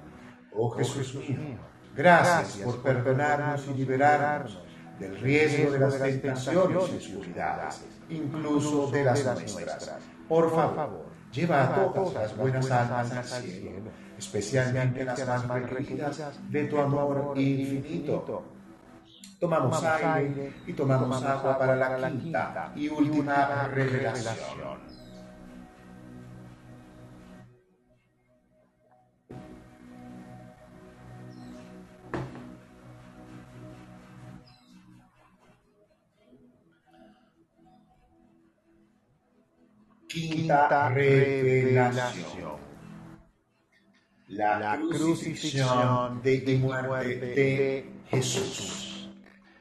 [0.54, 4.58] Oh Jesús mío, gracias por perdonarnos y liberarnos
[4.98, 9.92] del riesgo de las tentaciones y oscuridades, incluso de las nuestras.
[10.28, 16.64] Por favor, lleva a todas las buenas almas al cielo especialmente las más requeridas de
[16.64, 18.44] tu amor infinito.
[19.40, 25.01] Tomamos aire y tomamos agua para la quinta y última revelación.
[40.12, 42.62] Quinta revelación
[44.28, 49.10] la, crucifixión de, y muerte de Jesús.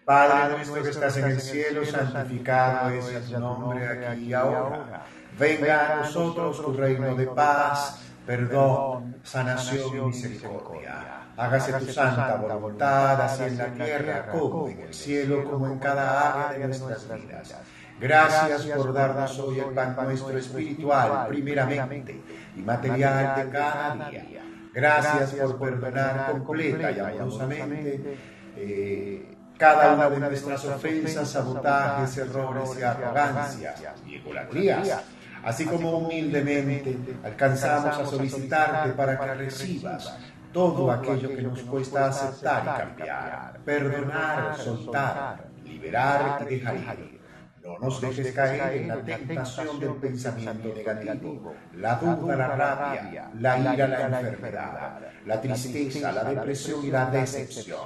[0.05, 5.05] Padre nuestro que estás en el cielo, santificado es tu nombre aquí y ahora.
[5.39, 11.27] Venga a nosotros tu reino de paz, perdón, sanación y misericordia.
[11.37, 16.49] Hágase tu santa voluntad, así en la tierra como en el cielo, como en cada
[16.49, 17.55] área de nuestras vidas.
[18.01, 22.19] Gracias por darnos hoy el pan nuestro espiritual, primeramente,
[22.55, 24.25] y material de cada día.
[24.73, 28.17] Gracias, por perdonar completa y amorosamente
[28.57, 35.03] eh, cada una de nuestras ofensas, sabotajes, errores y arrogancias y egolatrías,
[35.43, 40.17] así como humildemente alcanzamos a solicitarte para que recibas
[40.51, 47.20] todo aquello que nos cuesta aceptar y cambiar, perdonar, soltar, liberar y dejar ir
[47.63, 53.59] no nos dejes caer en la tentación del pensamiento negativo, la duda, la rabia, la
[53.59, 57.79] ira, la enfermedad, la tristeza, la depresión y la decepción,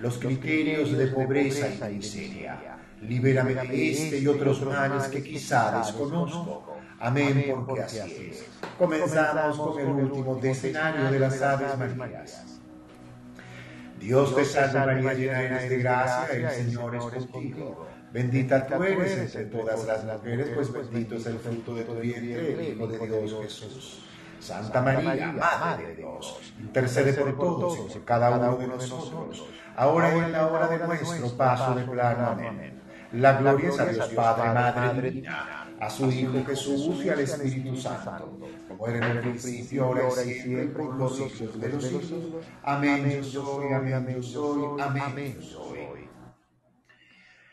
[0.00, 2.78] los criterios de pobreza y miseria.
[3.00, 6.76] Libérame de este y otros males que quizá desconozco.
[7.00, 7.98] Amén, porque así
[8.30, 8.46] es.
[8.78, 12.60] Comenzamos con el último decenario de las Aves Marías.
[13.98, 17.86] Dios te salve María, llena eres de gracia, el Señor es contigo.
[18.14, 22.52] Bendita tú eres entre todas las mujeres, pues bendito es el fruto de tu vientre,
[22.52, 24.06] el Hijo de Dios Jesús.
[24.38, 29.44] Santa María, Madre de Dios, intercede por todos y por cada uno de nosotros,
[29.74, 32.28] ahora y en la hora de nuestro paso de plano.
[32.28, 32.80] Amén.
[33.14, 37.76] La gloria es a Dios Padre, Madre Divina, a su Hijo Jesús y al Espíritu
[37.76, 38.38] Santo,
[38.68, 42.12] como era en el principio, ahora y siempre, por los siglos de los siglos.
[42.62, 43.22] Amén.
[43.22, 45.93] Yo soy, amén, yo soy, amén, yo soy.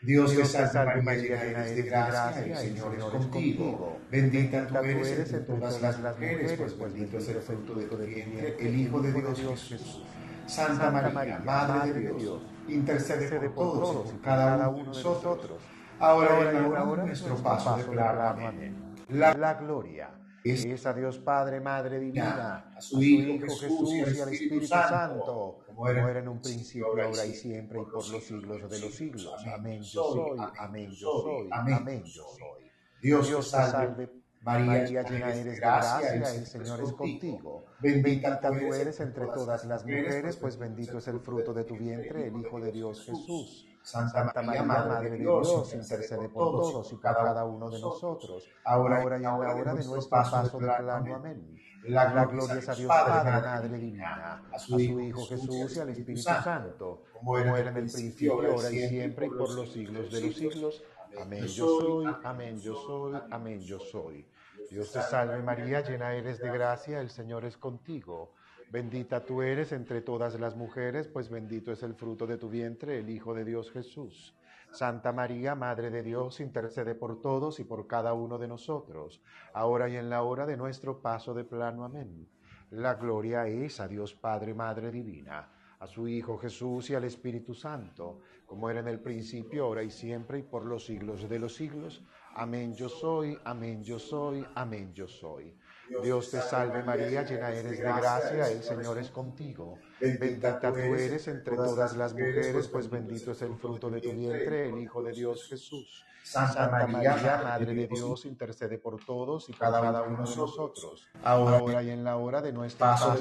[0.02, 3.98] Dios te salve María, llena eres de gracia, el Señor es contigo.
[4.10, 8.56] Bendita tú eres entre todas las mujeres, pues bendito es el fruto de tu vientre,
[8.58, 10.04] el Hijo de Dios Jesús.
[10.46, 15.58] Santa María, Madre de Dios, intercede por todos y por cada uno de nosotros,
[16.00, 18.22] ahora y en la hora de nuestro paso de plano.
[18.22, 18.94] Amén.
[19.08, 20.10] La gloria
[20.44, 25.88] es a Dios Padre, Madre Divina, a su Hijo Jesús y al Espíritu Santo, como
[25.88, 29.34] era en un principio, ahora y siempre, y por los siglos de los siglos.
[29.54, 32.70] Amén, yo soy, amén, yo soy, amén, yo soy.
[33.00, 37.64] Dios te salve María, llena eres de gracia, el Señor es contigo.
[37.80, 42.26] Bendita tú eres entre todas las mujeres, pues bendito es el fruto de tu vientre,
[42.26, 43.68] el Hijo de Dios Jesús.
[43.82, 49.02] Santa María, Madre de Dios, intercede por todos y por cada uno de nosotros, ahora
[49.02, 51.16] y en la hora de nuestro paso del plano.
[51.16, 51.56] Amén.
[51.84, 56.22] La gloria es a Dios Padre, Madre Divina, a su Hijo Jesús y al Espíritu
[56.22, 60.36] Santo, como era en el principio, ahora y siempre, y por los siglos de los
[60.36, 60.82] siglos.
[61.20, 64.26] Amén yo soy, amén yo soy, amén yo soy.
[64.70, 68.32] Dios te salve María, llena eres de gracia, el Señor es contigo.
[68.70, 72.98] Bendita tú eres entre todas las mujeres, pues bendito es el fruto de tu vientre,
[72.98, 74.34] el Hijo de Dios Jesús.
[74.72, 79.86] Santa María, Madre de Dios, intercede por todos y por cada uno de nosotros, ahora
[79.90, 81.84] y en la hora de nuestro paso de plano.
[81.84, 82.26] Amén.
[82.70, 85.46] La gloria es a Dios Padre, Madre Divina,
[85.78, 89.90] a su Hijo Jesús y al Espíritu Santo, como era en el principio, ahora y
[89.90, 92.02] siempre, y por los siglos de los siglos.
[92.34, 95.54] Amén yo soy, amén yo soy, amén yo soy.
[96.00, 99.78] Dios te salve María, llena eres de gracia, el Señor es contigo.
[100.00, 104.68] Bendita tú eres entre todas las mujeres, pues bendito es el fruto de tu vientre,
[104.68, 106.04] el Hijo de Dios Jesús.
[106.22, 111.90] Santa María, Madre de Dios, intercede por todos y cada uno de nosotros, ahora y
[111.90, 113.16] en la hora de nuestro paso.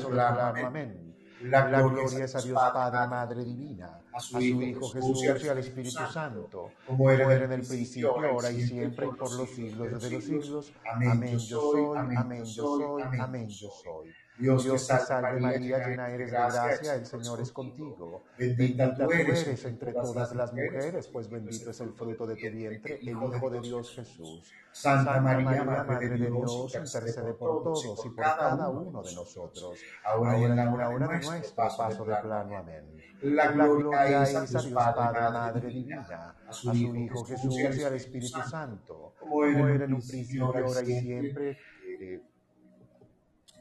[0.64, 1.18] Amén.
[1.44, 6.06] La gloria es a Dios Padre, Madre Divina, a su Hijo Jesús y al Espíritu
[6.12, 10.24] Santo, como era en el principio, ahora y siempre, y por los siglos de los
[10.24, 10.74] siglos.
[10.86, 14.14] Amén yo soy, amén yo soy, amén yo soy.
[14.38, 18.24] Dios, te salve María, llena eres de gracia, el Señor es contigo.
[18.38, 23.00] Bendita tú eres entre todas las mujeres, pues bendito es el fruto de tu vientre,
[23.02, 24.52] el Hijo de Dios Jesús.
[24.72, 30.40] Santa María, Madre de Dios, intercede por todos y por cada uno de nosotros, ahora
[30.40, 32.58] y en la hora de nuestro paso de plano.
[32.58, 33.11] Amén.
[33.22, 38.42] La gloria es a Dios Padre, Madre Divina, a su Hijo Jesús y al Espíritu
[38.42, 41.60] Santo, como era en un principio, ahora y siempre,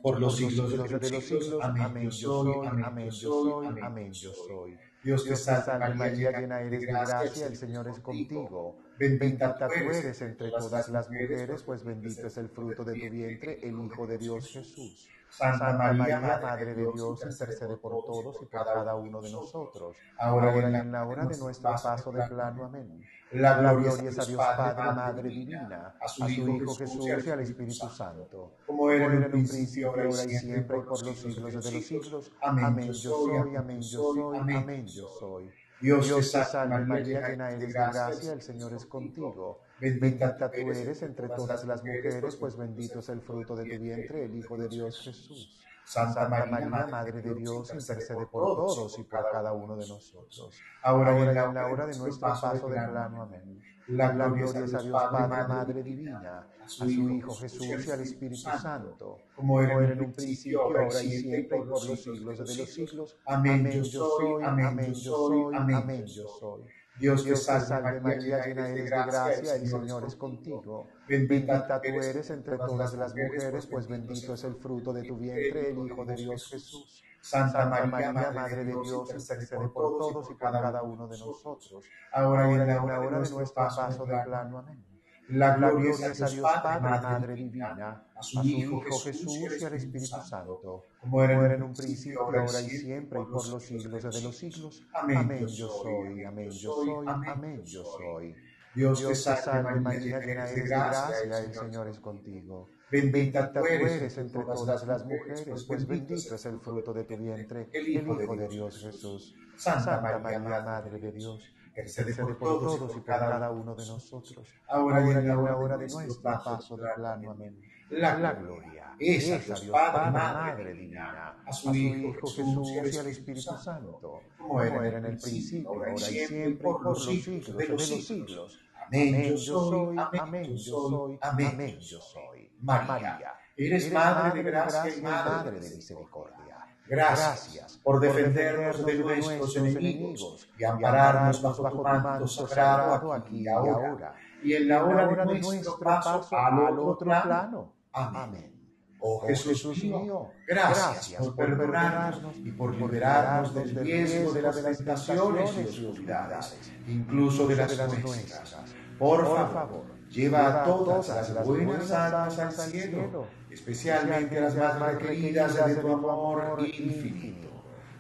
[0.03, 1.59] por los siglos de los siglos.
[1.63, 2.11] Amén.
[2.11, 4.79] Yo soy, amén, yo soy, amén, yo soy.
[5.03, 8.79] Dios te salve María, llena eres de gracia, el Señor es contigo.
[8.99, 13.59] Bendita tú eres entre todas las mujeres, pues bendito es el fruto de tu vientre,
[13.63, 15.09] el Hijo de Dios Jesús.
[15.31, 20.55] Santa María, Madre de Dios, intercede por todos y por cada uno de nosotros, ahora
[20.57, 22.65] y en la hora de nuestro paso de plano.
[22.65, 23.03] Amén.
[23.33, 27.89] La gloria es a Dios Padre, Madre Divina, a su Hijo Jesús y al Espíritu
[27.89, 31.85] Santo, como era en un principio, ahora y siempre, y por los siglos de los
[31.85, 32.33] siglos.
[32.41, 35.51] Amén yo soy, amén yo soy, amén yo soy.
[35.81, 39.61] Dios te salve María, llena eres de gracia, el Señor es contigo.
[39.81, 44.25] Bendita tú eres entre todas las mujeres, pues bendito es el fruto de tu vientre,
[44.25, 45.57] el Hijo de Dios Jesús.
[45.85, 51.19] Santa María, Madre de Dios, intercede por todos y por cada uno de nosotros, ahora
[51.19, 53.23] y en la hora de nuestro paso del plano.
[53.23, 53.61] Amén.
[53.89, 58.37] La gloria es a Dios Padre, Madre Divina, a su Hijo Jesús y al Espíritu
[58.37, 62.73] Santo, como era en un principio, ahora y siempre, y por los siglos de los
[62.73, 63.17] siglos.
[63.27, 66.63] Amén yo soy, amén yo soy, amén yo soy.
[67.01, 70.87] Dios te salve María, llena eres de gracia, el Señor es contigo.
[71.09, 75.71] Bendita tú eres entre todas las mujeres, pues bendito es el fruto de tu vientre,
[75.71, 77.03] el Hijo de Dios Jesús.
[77.23, 82.51] Santa María, Madre de Dios, intercede por todos y por cada uno de nosotros, ahora
[82.51, 84.59] y en la hora de nuestro paso de plano.
[84.59, 84.90] Amén.
[85.31, 90.17] La gloria es a Dios Padre, Madre Divina, a su Hijo Jesús y al Espíritu
[90.29, 94.37] Santo, como era en un principio, ahora y siempre, y por los siglos de los
[94.37, 94.87] siglos.
[94.93, 98.35] Amén yo soy, amén yo soy, amén yo soy.
[98.75, 102.69] Dios te salve María, llena eres de gracia, el Señor es contigo.
[102.91, 107.69] Bendita tú eres entre todas las mujeres, pues bendito es el fruto de tu vientre,
[107.73, 109.35] el Hijo de Dios Jesús.
[109.57, 115.07] Santa María, Madre de Dios, intercede por todos y por cada uno de nosotros, ahora
[115.07, 117.31] y en la hora de nuestro paso del plano.
[117.33, 117.61] Amén.
[117.91, 123.57] La gloria es a Dios Padre, Madre Divina, a su Hijo Jesús y al Espíritu
[123.57, 127.87] Santo, como era en el principio, ahora y siempre, y por los siglos de los
[127.87, 128.61] siglos.
[128.87, 132.51] Amén yo soy, amén yo soy, amén yo soy.
[132.61, 133.21] María,
[133.57, 136.50] eres Madre de gracia y Madre de misericordia.
[136.91, 144.13] Gracias por defendernos de nuestros enemigos y ampararnos bajo tu manto sagrado aquí y ahora
[144.43, 147.73] y en la hora de nuestro paso al otro plano.
[147.93, 148.57] Amén.
[148.99, 155.57] Oh, oh Jesús mío, gracias por perdonarnos y por liberarnos del riesgo de las tentaciones
[155.57, 158.57] y oscuridades, incluso de las nuestras.
[158.99, 165.75] Por favor, lleva a todas las buenas almas al cielo especialmente las más requeridas de
[165.77, 167.49] tu amor infinito.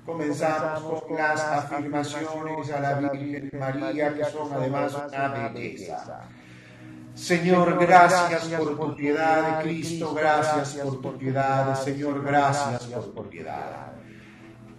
[0.07, 6.28] Comenzamos con las afirmaciones a la Virgen María, que son además una belleza.
[7.15, 13.90] Señor, gracias por tu piedad, Cristo, gracias por tu piedad, Señor, gracias por tu piedad.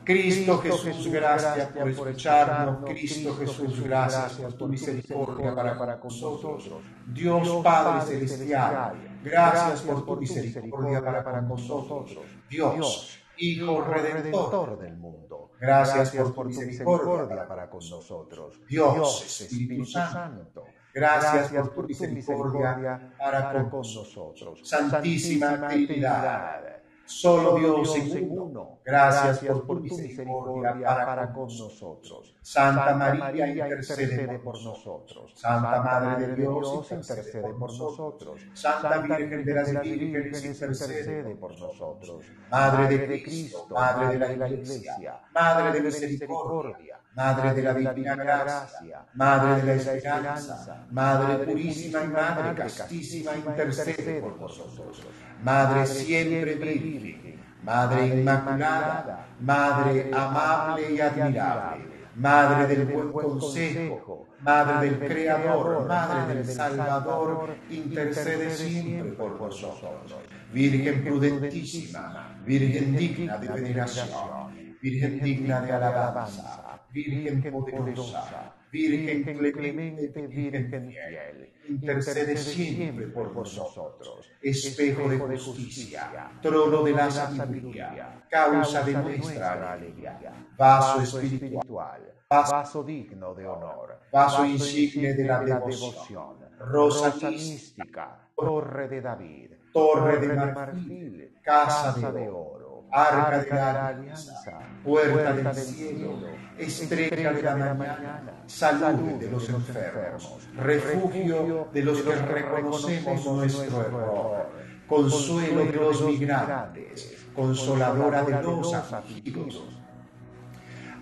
[0.03, 2.89] Cristo Jesús, gracias por escucharnos.
[2.89, 6.69] Cristo Jesús, gracias por tu misericordia para, para nosotros.
[7.07, 12.17] Dios Padre Celestial, gracias por tu misericordia para, para nosotros.
[12.49, 18.59] Dios, Hijo Redentor del mundo, gracias por tu misericordia para con nosotros.
[18.67, 20.65] Dios, Espíritu Santo.
[20.93, 24.59] Gracias, por tu misericordia para con nosotros.
[24.67, 26.80] Santísima Trinidad
[27.11, 28.79] Solo Dios en uno.
[28.85, 32.35] Gracias por tu misericordia para con nosotros.
[32.41, 35.33] Santa María intercede por nosotros.
[35.35, 38.41] Santa Madre de Dios intercede por nosotros.
[38.53, 42.25] Santa Virgen de las Vírgenes intercede por nosotros.
[42.49, 47.01] Madre de Cristo, Madre de la Iglesia, Madre de misericordia.
[47.13, 54.21] Madre de la Divina Gracia, Madre de la Esperanza, Madre purísima y Madre castísima, intercede
[54.21, 55.03] por nosotros.
[55.43, 61.85] Madre siempre virgen, Madre inmaculada, Madre amable y admirable,
[62.15, 70.15] Madre del buen consejo, Madre del Creador, Madre del Salvador, intercede siempre por nosotros.
[70.53, 79.23] Virgen prudentísima, Virgen digna de veneración, Virgen digna de alabanza, Virgen poderosa, Virgen
[79.53, 88.83] clemente, Virgen fiel, intercede siempre por nosotros, espejo de justicia, trono de la sabiduría, causa
[88.83, 90.19] de nuestra alegría,
[90.57, 99.01] vaso espiritual, vaso digno de honor, vaso insigne de la devoción, rosa mística, torre de
[99.01, 102.60] David, torre de marfil, casa de oro,
[102.91, 106.19] arca de la alianza, puerta del cielo,
[106.57, 114.49] estrella de la mañana, salud de los enfermos, refugio de los que reconocemos nuestro error,
[114.87, 119.63] consuelo de los migrantes, consoladora de los afligidos,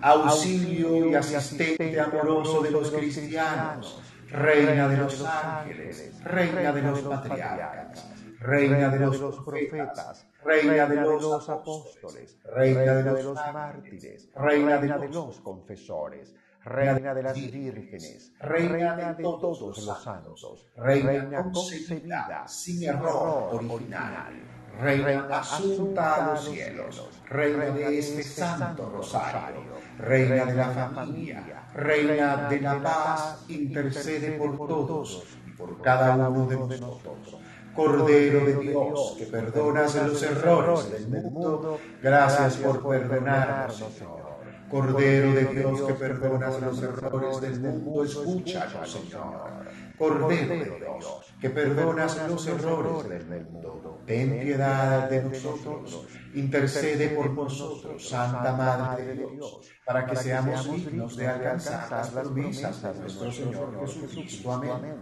[0.00, 4.00] auxilio y asistente amoroso de los cristianos,
[4.30, 8.06] reina de los ángeles, reina de los patriarcas,
[8.40, 15.40] reina de los profetas, reina de los apóstoles, reina de los mártires, reina de los
[15.40, 16.34] confesores,
[16.64, 24.32] reina de las vírgenes, reina de todos los santos, reina concebida sin error original,
[24.80, 29.60] reina asunta a los cielos, reina de este santo rosario,
[29.98, 36.46] reina de la familia, reina de la paz, intercede por todos y por cada uno
[36.46, 37.39] de nosotros
[37.80, 44.20] Cordero de Dios, que perdonas los errores del mundo, gracias por perdonarnos, Señor.
[44.68, 49.66] Cordero de Dios, que perdonas los errores del mundo, escúchanos, Señor.
[49.98, 57.30] Cordero de Dios, que perdonas los errores del mundo, ten piedad de nosotros, intercede por
[57.30, 63.32] nosotros, Santa Madre de Dios, para que seamos dignos de alcanzar las promesas de nuestro
[63.32, 64.52] Señor Jesucristo.
[64.52, 64.96] Amén.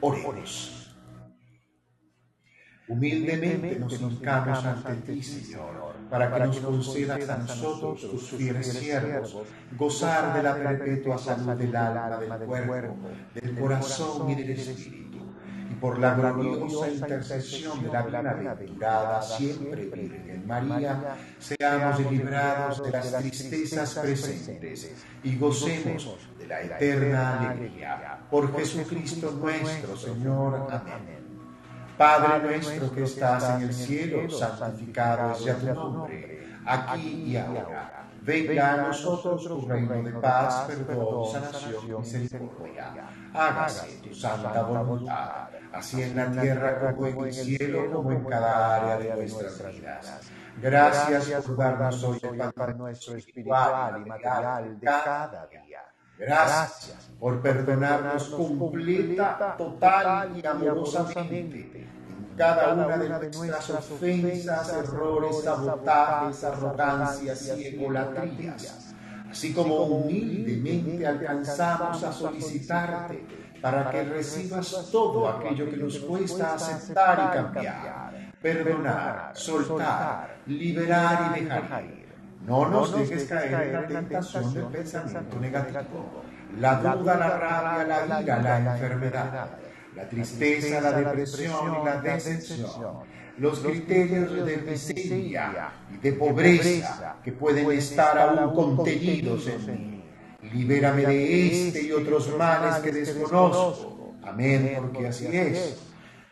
[0.00, 0.77] Oremos.
[2.88, 9.36] Humildemente nos hincamos ante ti, Señor, para que nos concedas a nosotros, tus fieles siervos,
[9.76, 12.96] gozar de la perpetua salud del alma, del cuerpo,
[13.34, 15.18] del corazón y del espíritu.
[15.70, 23.18] Y por la gloriosa intercesión de la bienaventurada siempre Virgen María, seamos librados de las
[23.18, 28.18] tristezas presentes y gocemos de la eterna alegría.
[28.30, 30.68] Por Jesucristo nuestro Señor.
[30.70, 31.27] Amén.
[31.98, 38.04] Padre nuestro que estás en el cielo, santificado sea tu nombre, aquí y ahora.
[38.22, 43.08] Venga a nosotros tu reino de paz, perdón, sanación, misericordia.
[43.34, 48.76] Hágase tu santa voluntad, así en la tierra como en el cielo, como en cada
[48.76, 50.20] área de nuestras vidas.
[50.60, 55.67] Gracias por darnos hoy el pan nuestro espiritual y material de cada día.
[56.18, 61.88] Gracias por perdonarnos completa, total y amorosamente
[62.38, 68.94] cada una de nuestras ofensas, errores, sabotajes, arrogancias y egolatrías,
[69.28, 73.26] así como humildemente alcanzamos a solicitarte
[73.60, 81.40] para que recibas todo aquello que nos cuesta aceptar y cambiar, perdonar, soltar, liberar y
[81.40, 81.97] dejar.
[82.48, 84.54] No nos dejes caer en la tentación.
[84.54, 86.22] del pensamiento negativo,
[86.58, 89.50] la duda, la rabia, la ira, la enfermedad.
[89.94, 92.68] la tristeza, la depresión y la decepción,
[93.36, 100.04] los criterios de miseria y de pobreza que pueden estar aún contenidos en mí.
[100.52, 105.87] Libérame de este y otros males que desconozco, Amén, porque así es.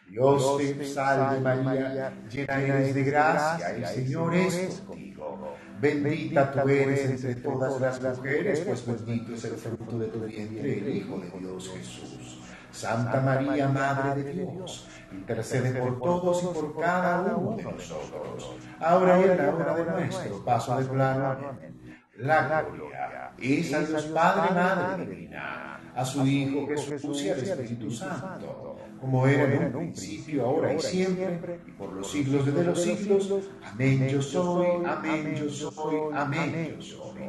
[0.08, 5.56] Dios te salve María, llena eres de gracia, el Señor es contigo.
[5.80, 10.78] Bendita tú eres entre todas las mujeres, pues bendito es el fruto de tu vientre,
[10.78, 12.40] el Hijo de Dios Jesús.
[12.70, 19.18] Santa María, Madre de Dios, intercede por todos y por cada uno de nosotros, ahora
[19.18, 21.36] y en la hora de nuestro paso de plano.
[22.18, 27.90] La gloria es a Dios Padre, Madre Divina, a su Hijo Jesús y al Espíritu
[27.90, 32.82] Santo, como era en un principio, ahora y siempre, y por los siglos de los
[32.82, 33.32] siglos.
[33.62, 37.20] Amén yo soy, amén yo soy, amén yo soy.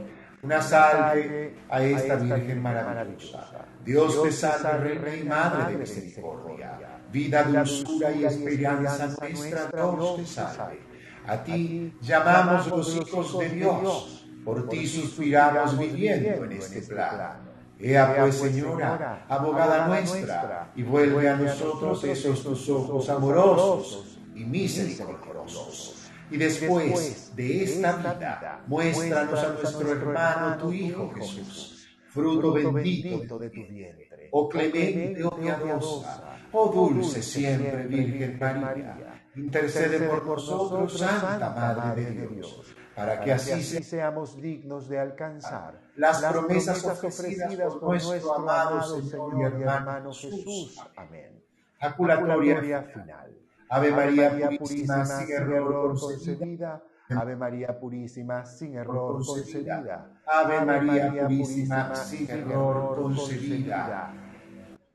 [0.44, 3.66] Una salve a esta Virgen maravillosa.
[3.84, 10.26] Dios te salve, Reina y Madre de misericordia, vida, dulzura y esperanza nuestra, Dios te
[10.26, 10.80] salve.
[11.26, 17.47] A ti llamamos los hijos de Dios por ti suspiramos viviendo en este plano.
[17.80, 26.10] Ea pues, Señora, abogada nuestra, y vuelve a nosotros esos tus ojos amorosos y misericordiosos.
[26.32, 33.50] Y después de esta vida, muéstranos a nuestro hermano, tu Hijo Jesús, fruto bendito de
[33.50, 34.30] tu vientre.
[34.32, 42.28] Oh clemente, oh piadosa, oh dulce siempre Virgen María, intercede por nosotros, Santa Madre de
[42.28, 49.36] Dios para que así seamos dignos de alcanzar las promesas ofrecidas por nuestro amado Señor
[49.40, 50.82] y hermano Jesús.
[50.96, 51.44] Amén.
[51.80, 53.38] Jaculatoria final.
[53.70, 56.82] Ave María Purísima, sin error concebida.
[57.10, 60.10] Ave María Purísima, sin error concebida.
[60.26, 64.12] Ave María Purísima, sin error concebida.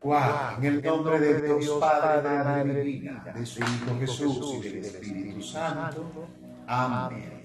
[0.02, 4.84] Wow, en el nombre de Dios Padre, Madre Divina, de su Hijo Jesús y del
[4.84, 6.26] Espíritu Santo.
[6.66, 7.41] Amén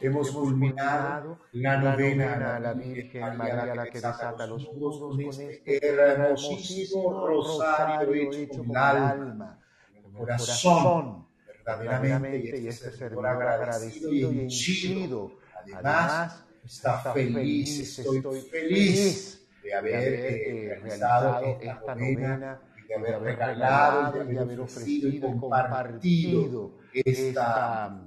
[0.00, 5.60] hemos culminado la novena a la Virgen María, la que desata los nudos con este,
[5.64, 9.58] este hermosísimo rosario hecho con el alma,
[9.94, 15.32] el corazón, verdaderamente, y este, este servidor agradecido y henchido.
[15.62, 24.38] Además, está feliz, estoy feliz de haber eh, realizado esta novena de haber regalado de
[24.38, 28.02] haber ofrecido y compartido esta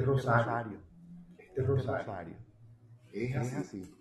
[0.00, 0.78] este rosario,
[1.38, 2.34] este rosario,
[3.12, 3.94] es, así.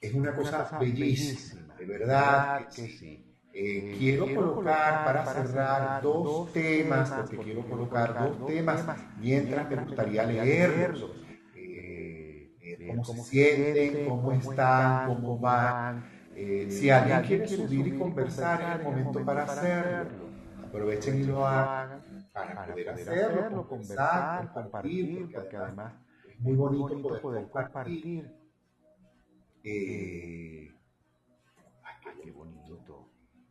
[0.00, 3.24] Es una cosa bellísima, de verdad que sí.
[3.52, 8.84] Eh, quiero colocar para cerrar dos temas, porque quiero colocar dos temas
[9.18, 11.10] mientras me gustaría leerlos.
[11.56, 16.04] Eh, eh, cómo se sienten, cómo están, cómo van.
[16.68, 20.28] si alguien quiere subir y conversar, es el momento para hacerlo.
[20.62, 22.07] Aprovechen y lo hagan
[22.38, 25.94] para, poder hacerlo, conversar, compartir, porque, además
[26.28, 28.32] es muy bonito, poder, compartir.
[29.64, 30.72] Eh,
[31.82, 33.08] ay, qué bonito.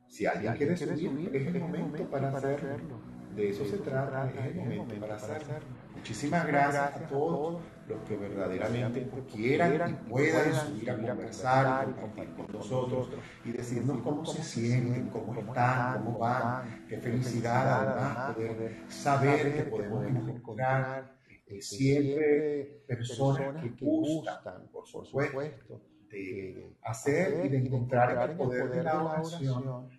[0.08, 3.17] Si alguien, quiere, subir, es el momento para hacerlo.
[3.38, 5.54] De eso se trata, es el momento para hacerlo.
[5.96, 12.36] Muchísimas gracias a todos los que verdaderamente quieran y puedan subir a conversar y compartir
[12.36, 13.10] con nosotros
[13.46, 16.88] y decirnos cómo se sienten, cómo están, cómo van.
[16.90, 25.80] Qué felicidad además poder saber que podemos encontrar eh, siempre personas que gustan, por supuesto,
[26.10, 29.90] de hacer y de encontrar el poder de la oración.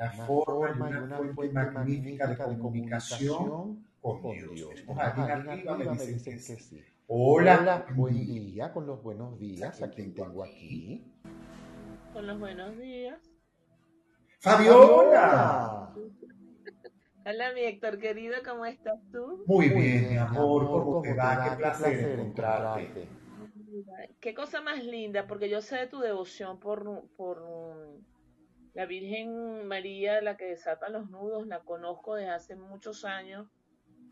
[0.00, 4.22] Una forma y una fuente magnífica de comunicación con
[4.54, 4.82] Dios.
[4.96, 6.82] arriba me dicen que sí.
[7.06, 9.82] Hola, buen día, con los buenos días.
[9.82, 11.04] ¿A quién tengo aquí?
[12.14, 13.20] Con los buenos días.
[14.38, 15.92] Fabiola.
[17.26, 19.44] Hola, mi Héctor querido, ¿cómo estás tú?
[19.46, 21.44] Muy bien, mi amor, ¿cómo te va?
[21.44, 23.06] Qué placer encontrarte.
[24.18, 27.44] Qué cosa más linda, porque yo sé de tu devoción por, por
[28.74, 33.48] la Virgen María, la que desata los nudos, la conozco desde hace muchos años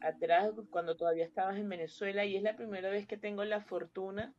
[0.01, 4.35] atrás cuando todavía estabas en Venezuela y es la primera vez que tengo la fortuna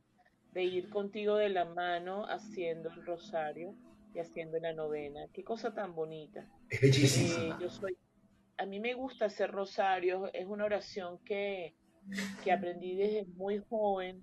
[0.52, 3.74] de ir contigo de la mano haciendo el rosario
[4.14, 5.26] y haciendo la novena.
[5.32, 6.46] Qué cosa tan bonita.
[6.68, 7.56] Es bellísima.
[7.56, 7.96] Eh, yo soy,
[8.56, 11.74] a mí me gusta hacer rosario, es una oración que,
[12.42, 14.22] que aprendí desde muy joven,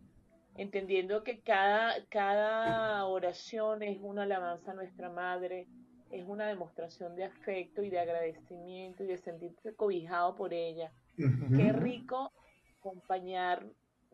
[0.56, 5.68] entendiendo que cada, cada oración es una alabanza a nuestra madre,
[6.11, 10.91] es una demostración de afecto y de agradecimiento y de sentirse cobijado por ella.
[11.15, 12.31] Qué rico
[12.79, 13.65] acompañar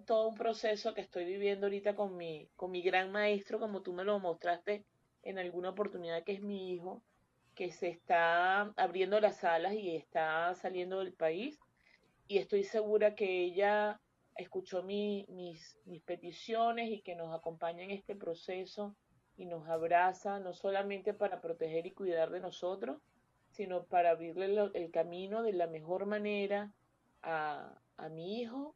[0.06, 3.94] todo un proceso que estoy viviendo ahorita con mi, con mi gran maestro, como tú
[3.94, 4.86] me lo mostraste
[5.22, 7.02] en alguna oportunidad, que es mi hijo,
[7.56, 11.60] que se está abriendo las alas y está saliendo del país.
[12.28, 14.00] Y estoy segura que ella
[14.36, 15.28] escuchó mis,
[15.86, 18.96] mis peticiones y que nos acompaña en este proceso
[19.38, 22.98] y nos abraza no solamente para proteger y cuidar de nosotros,
[23.52, 26.72] sino para abrirle el camino de la mejor manera
[27.22, 28.76] a, a mi hijo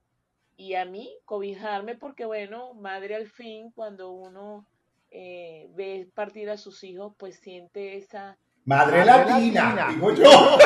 [0.56, 4.66] y a mí, cobijarme, porque bueno, madre al fin, cuando uno
[5.12, 8.38] eh, ve partir a sus hijos, pues siente esa...
[8.66, 10.58] Madre, latina, digo yo.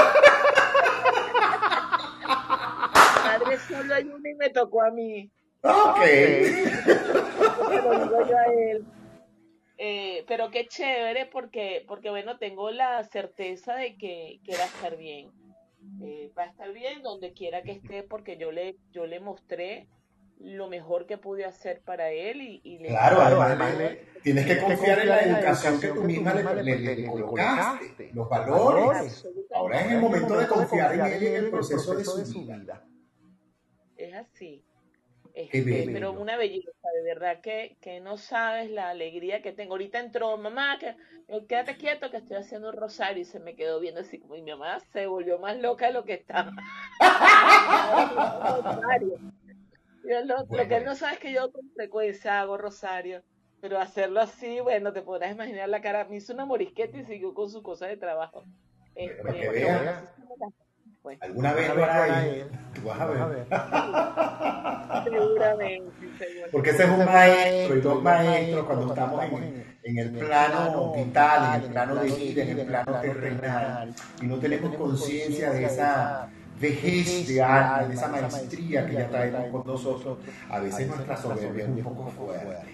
[3.23, 5.29] madre solo hay una y me tocó a mí.
[5.61, 5.99] Ok.
[7.83, 8.85] lo digo yo a él.
[9.83, 14.67] Eh, pero qué chévere porque, porque bueno, tengo la certeza de que, que va a
[14.67, 15.31] estar bien.
[16.03, 19.87] Eh, va a estar bien donde quiera que esté porque yo le, yo le mostré
[20.37, 23.75] lo mejor que pude hacer para él y, y le claro, además,
[24.21, 29.27] tienes que confiar en la educación que tú misma le, le, colocaste, los valores.
[29.51, 32.85] Ahora es el momento de confiar en él y en el proceso de su vida.
[33.97, 34.63] Es así.
[35.33, 39.73] Este, pero una belleza, de verdad que, que no sabes la alegría que tengo.
[39.73, 40.95] Ahorita entró mamá, que
[41.27, 44.35] eh, quédate quieto que estoy haciendo un rosario y se me quedó viendo así como
[44.35, 46.51] y mi mamá se volvió más loca de lo que estaba.
[50.03, 53.23] lo, que él no sabe es que yo con frecuencia hago rosario,
[53.61, 56.05] pero hacerlo así, bueno, te podrás imaginar la cara.
[56.05, 58.43] Me hizo una morisqueta y siguió con su cosa de trabajo.
[58.95, 59.65] Este,
[61.19, 62.45] ¿Alguna vez lo hará él?
[62.75, 63.47] Tú vas a ver.
[65.03, 65.91] Seguramente,
[66.51, 71.55] Porque ese es un maestro y dos maestros cuando estamos en, en el plano vital,
[71.55, 76.29] en el plano de vida, en el plano terrenal, y no tenemos conciencia de esa
[76.59, 80.19] vejez de alma, de esa maestría que ya traemos con nosotros.
[80.49, 82.67] A veces nuestra soberbia es un poco fuerte.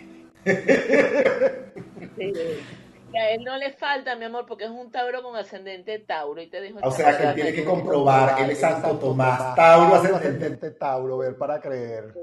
[3.16, 6.42] a él no le falta, mi amor, porque es un Tauro con ascendente Tauro.
[6.42, 9.96] Y te dijo o sea que él tiene que comprobar, él es Santo Tomás, Tauro
[9.96, 12.14] ascendente Tauro, ver para creer.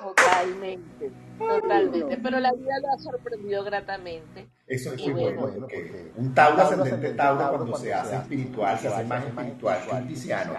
[0.00, 2.18] Totalmente, totalmente.
[2.22, 4.48] Pero la vida lo ha sorprendido gratamente.
[4.66, 9.04] Eso es muy bueno, porque un Tauro ascendente Tauro cuando se hace espiritual, se hace
[9.04, 10.52] más espiritual que un tiziano.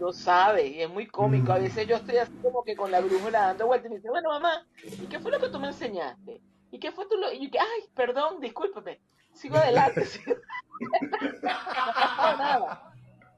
[0.00, 1.52] Lo sabe, y es muy cómico.
[1.52, 1.62] A mm.
[1.62, 4.28] veces yo estoy así como que con la brújula dando vueltas y me dice, bueno,
[4.30, 6.40] mamá, ¿y qué fue lo que tú me enseñaste?
[6.74, 7.30] ¿Y qué fue tu lo?
[7.30, 8.98] Y yo, ay, perdón, discúlpame.
[9.32, 10.04] Sigo adelante.
[11.40, 12.92] no nada.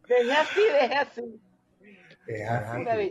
[0.08, 1.40] Deje así, deje así.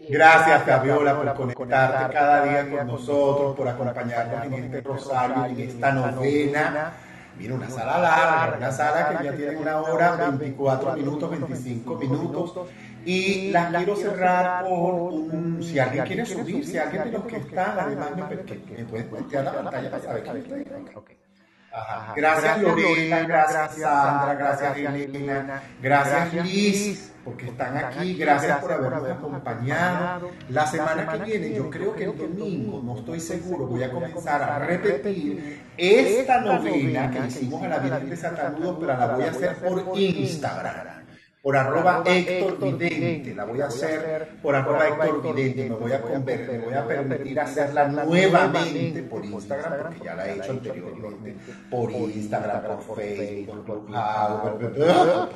[0.10, 5.92] Gracias, Fabiola, por conectarte cada día con nosotros, por acompañarnos en este rosario, en esta
[5.92, 6.94] novena.
[7.38, 12.54] Mira, una sala larga, una sala que ya tiene una hora, 24 minutos, 25 minutos.
[13.06, 15.62] Y las quiero cerrar por un.
[15.62, 19.44] Si alguien quiere subir, si alguien de los que están, además me, me puede voltear
[19.46, 20.76] la pantalla para saber quién está.
[21.72, 22.14] Ajá.
[22.16, 30.30] Gracias, Lorena, gracias, Sandra, gracias, Elena, gracias, Liz, porque están aquí, gracias por habernos acompañado.
[30.50, 34.44] La semana que viene, yo creo que el domingo, no estoy seguro, voy a comenzar
[34.44, 39.32] a repetir esta novena que hicimos a la Virgen de Satanudo, pero la voy a
[39.32, 41.05] hacer por Instagram
[41.46, 46.02] por arroba Héctor Vidente, la voy a hacer por arroba Héctor Vidente, me voy a
[46.02, 51.36] convertir, me voy a permitir hacerla nuevamente por Instagram, porque ya la he hecho anteriormente,
[51.70, 53.86] por Instagram, por Facebook, por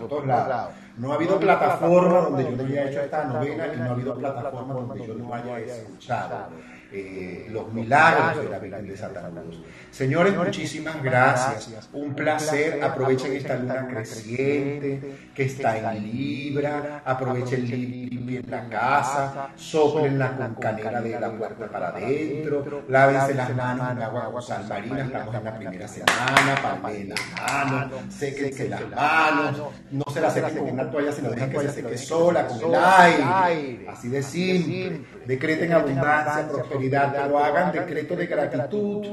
[0.10, 0.73] todos lados.
[0.98, 4.15] No ha habido plataforma donde yo no haya hecho esta novena y no ha habido
[4.15, 6.48] plataforma donde yo no haya escuchado
[6.91, 9.61] eh, los milagros de la Virgen de Santa Cruz.
[9.91, 11.90] Señores, muchísimas gracias.
[11.94, 12.84] Un placer.
[12.84, 17.03] Aprovechen esta luna creciente que está en Libra.
[17.06, 19.49] Aprovechen limpien la casa.
[19.56, 22.84] Soplenla con canela de la puerta para adentro.
[22.88, 25.03] Lávense las manos en agua con sal marina.
[25.03, 26.56] Estamos en la primera semana.
[26.61, 28.14] Palmen las manos.
[28.14, 29.61] Séquense las manos.
[29.91, 32.76] No se las sequen con una toalla, sino dejen que se seque sola con el
[32.76, 33.88] aire.
[33.90, 35.18] Así de simple.
[35.30, 39.06] Decreten abundancia, prosperidad pero hagan decreto de gratitud.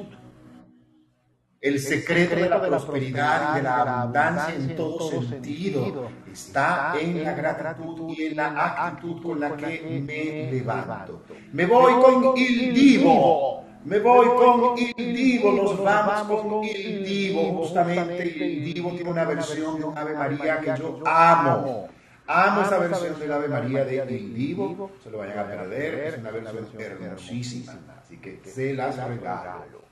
[1.60, 7.34] El secreto de la prosperidad y de la abundancia en todo sentido está en la
[7.34, 11.22] gratitud y en la actitud con la que me levanto.
[11.52, 13.64] Me voy con Il Divo.
[13.84, 17.59] Me voy con Il Divo, nos vamos con Il Divo.
[17.59, 21.88] Justamente Il Divo tiene una versión de un Ave María que yo amo.
[22.28, 26.19] Amo esa versión del Ave María de El Vivo, se lo vayan a perder, es
[26.19, 29.86] una versión hermosísima, así que se las regalo.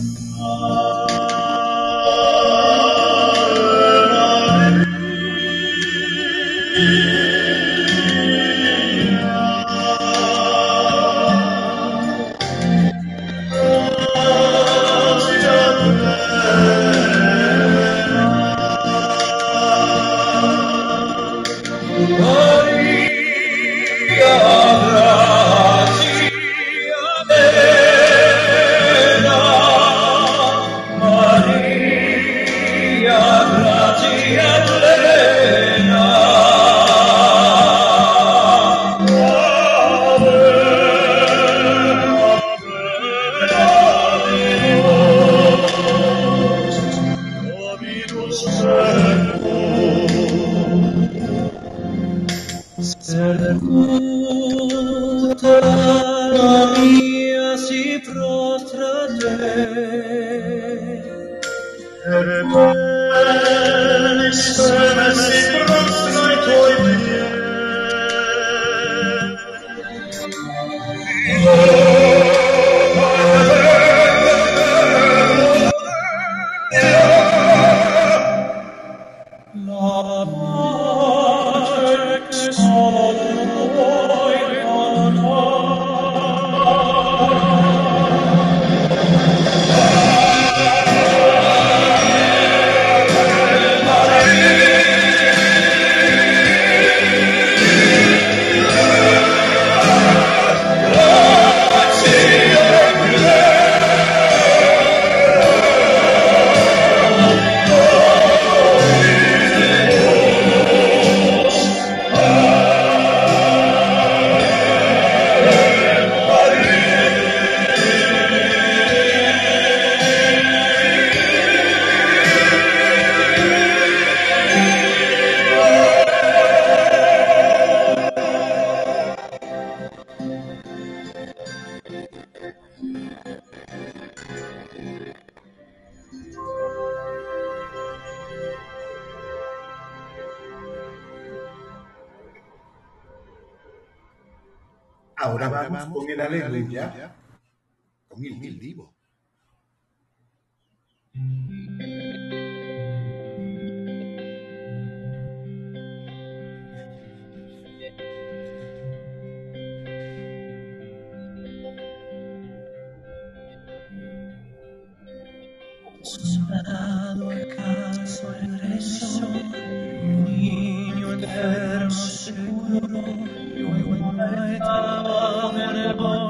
[0.00, 0.77] Oh.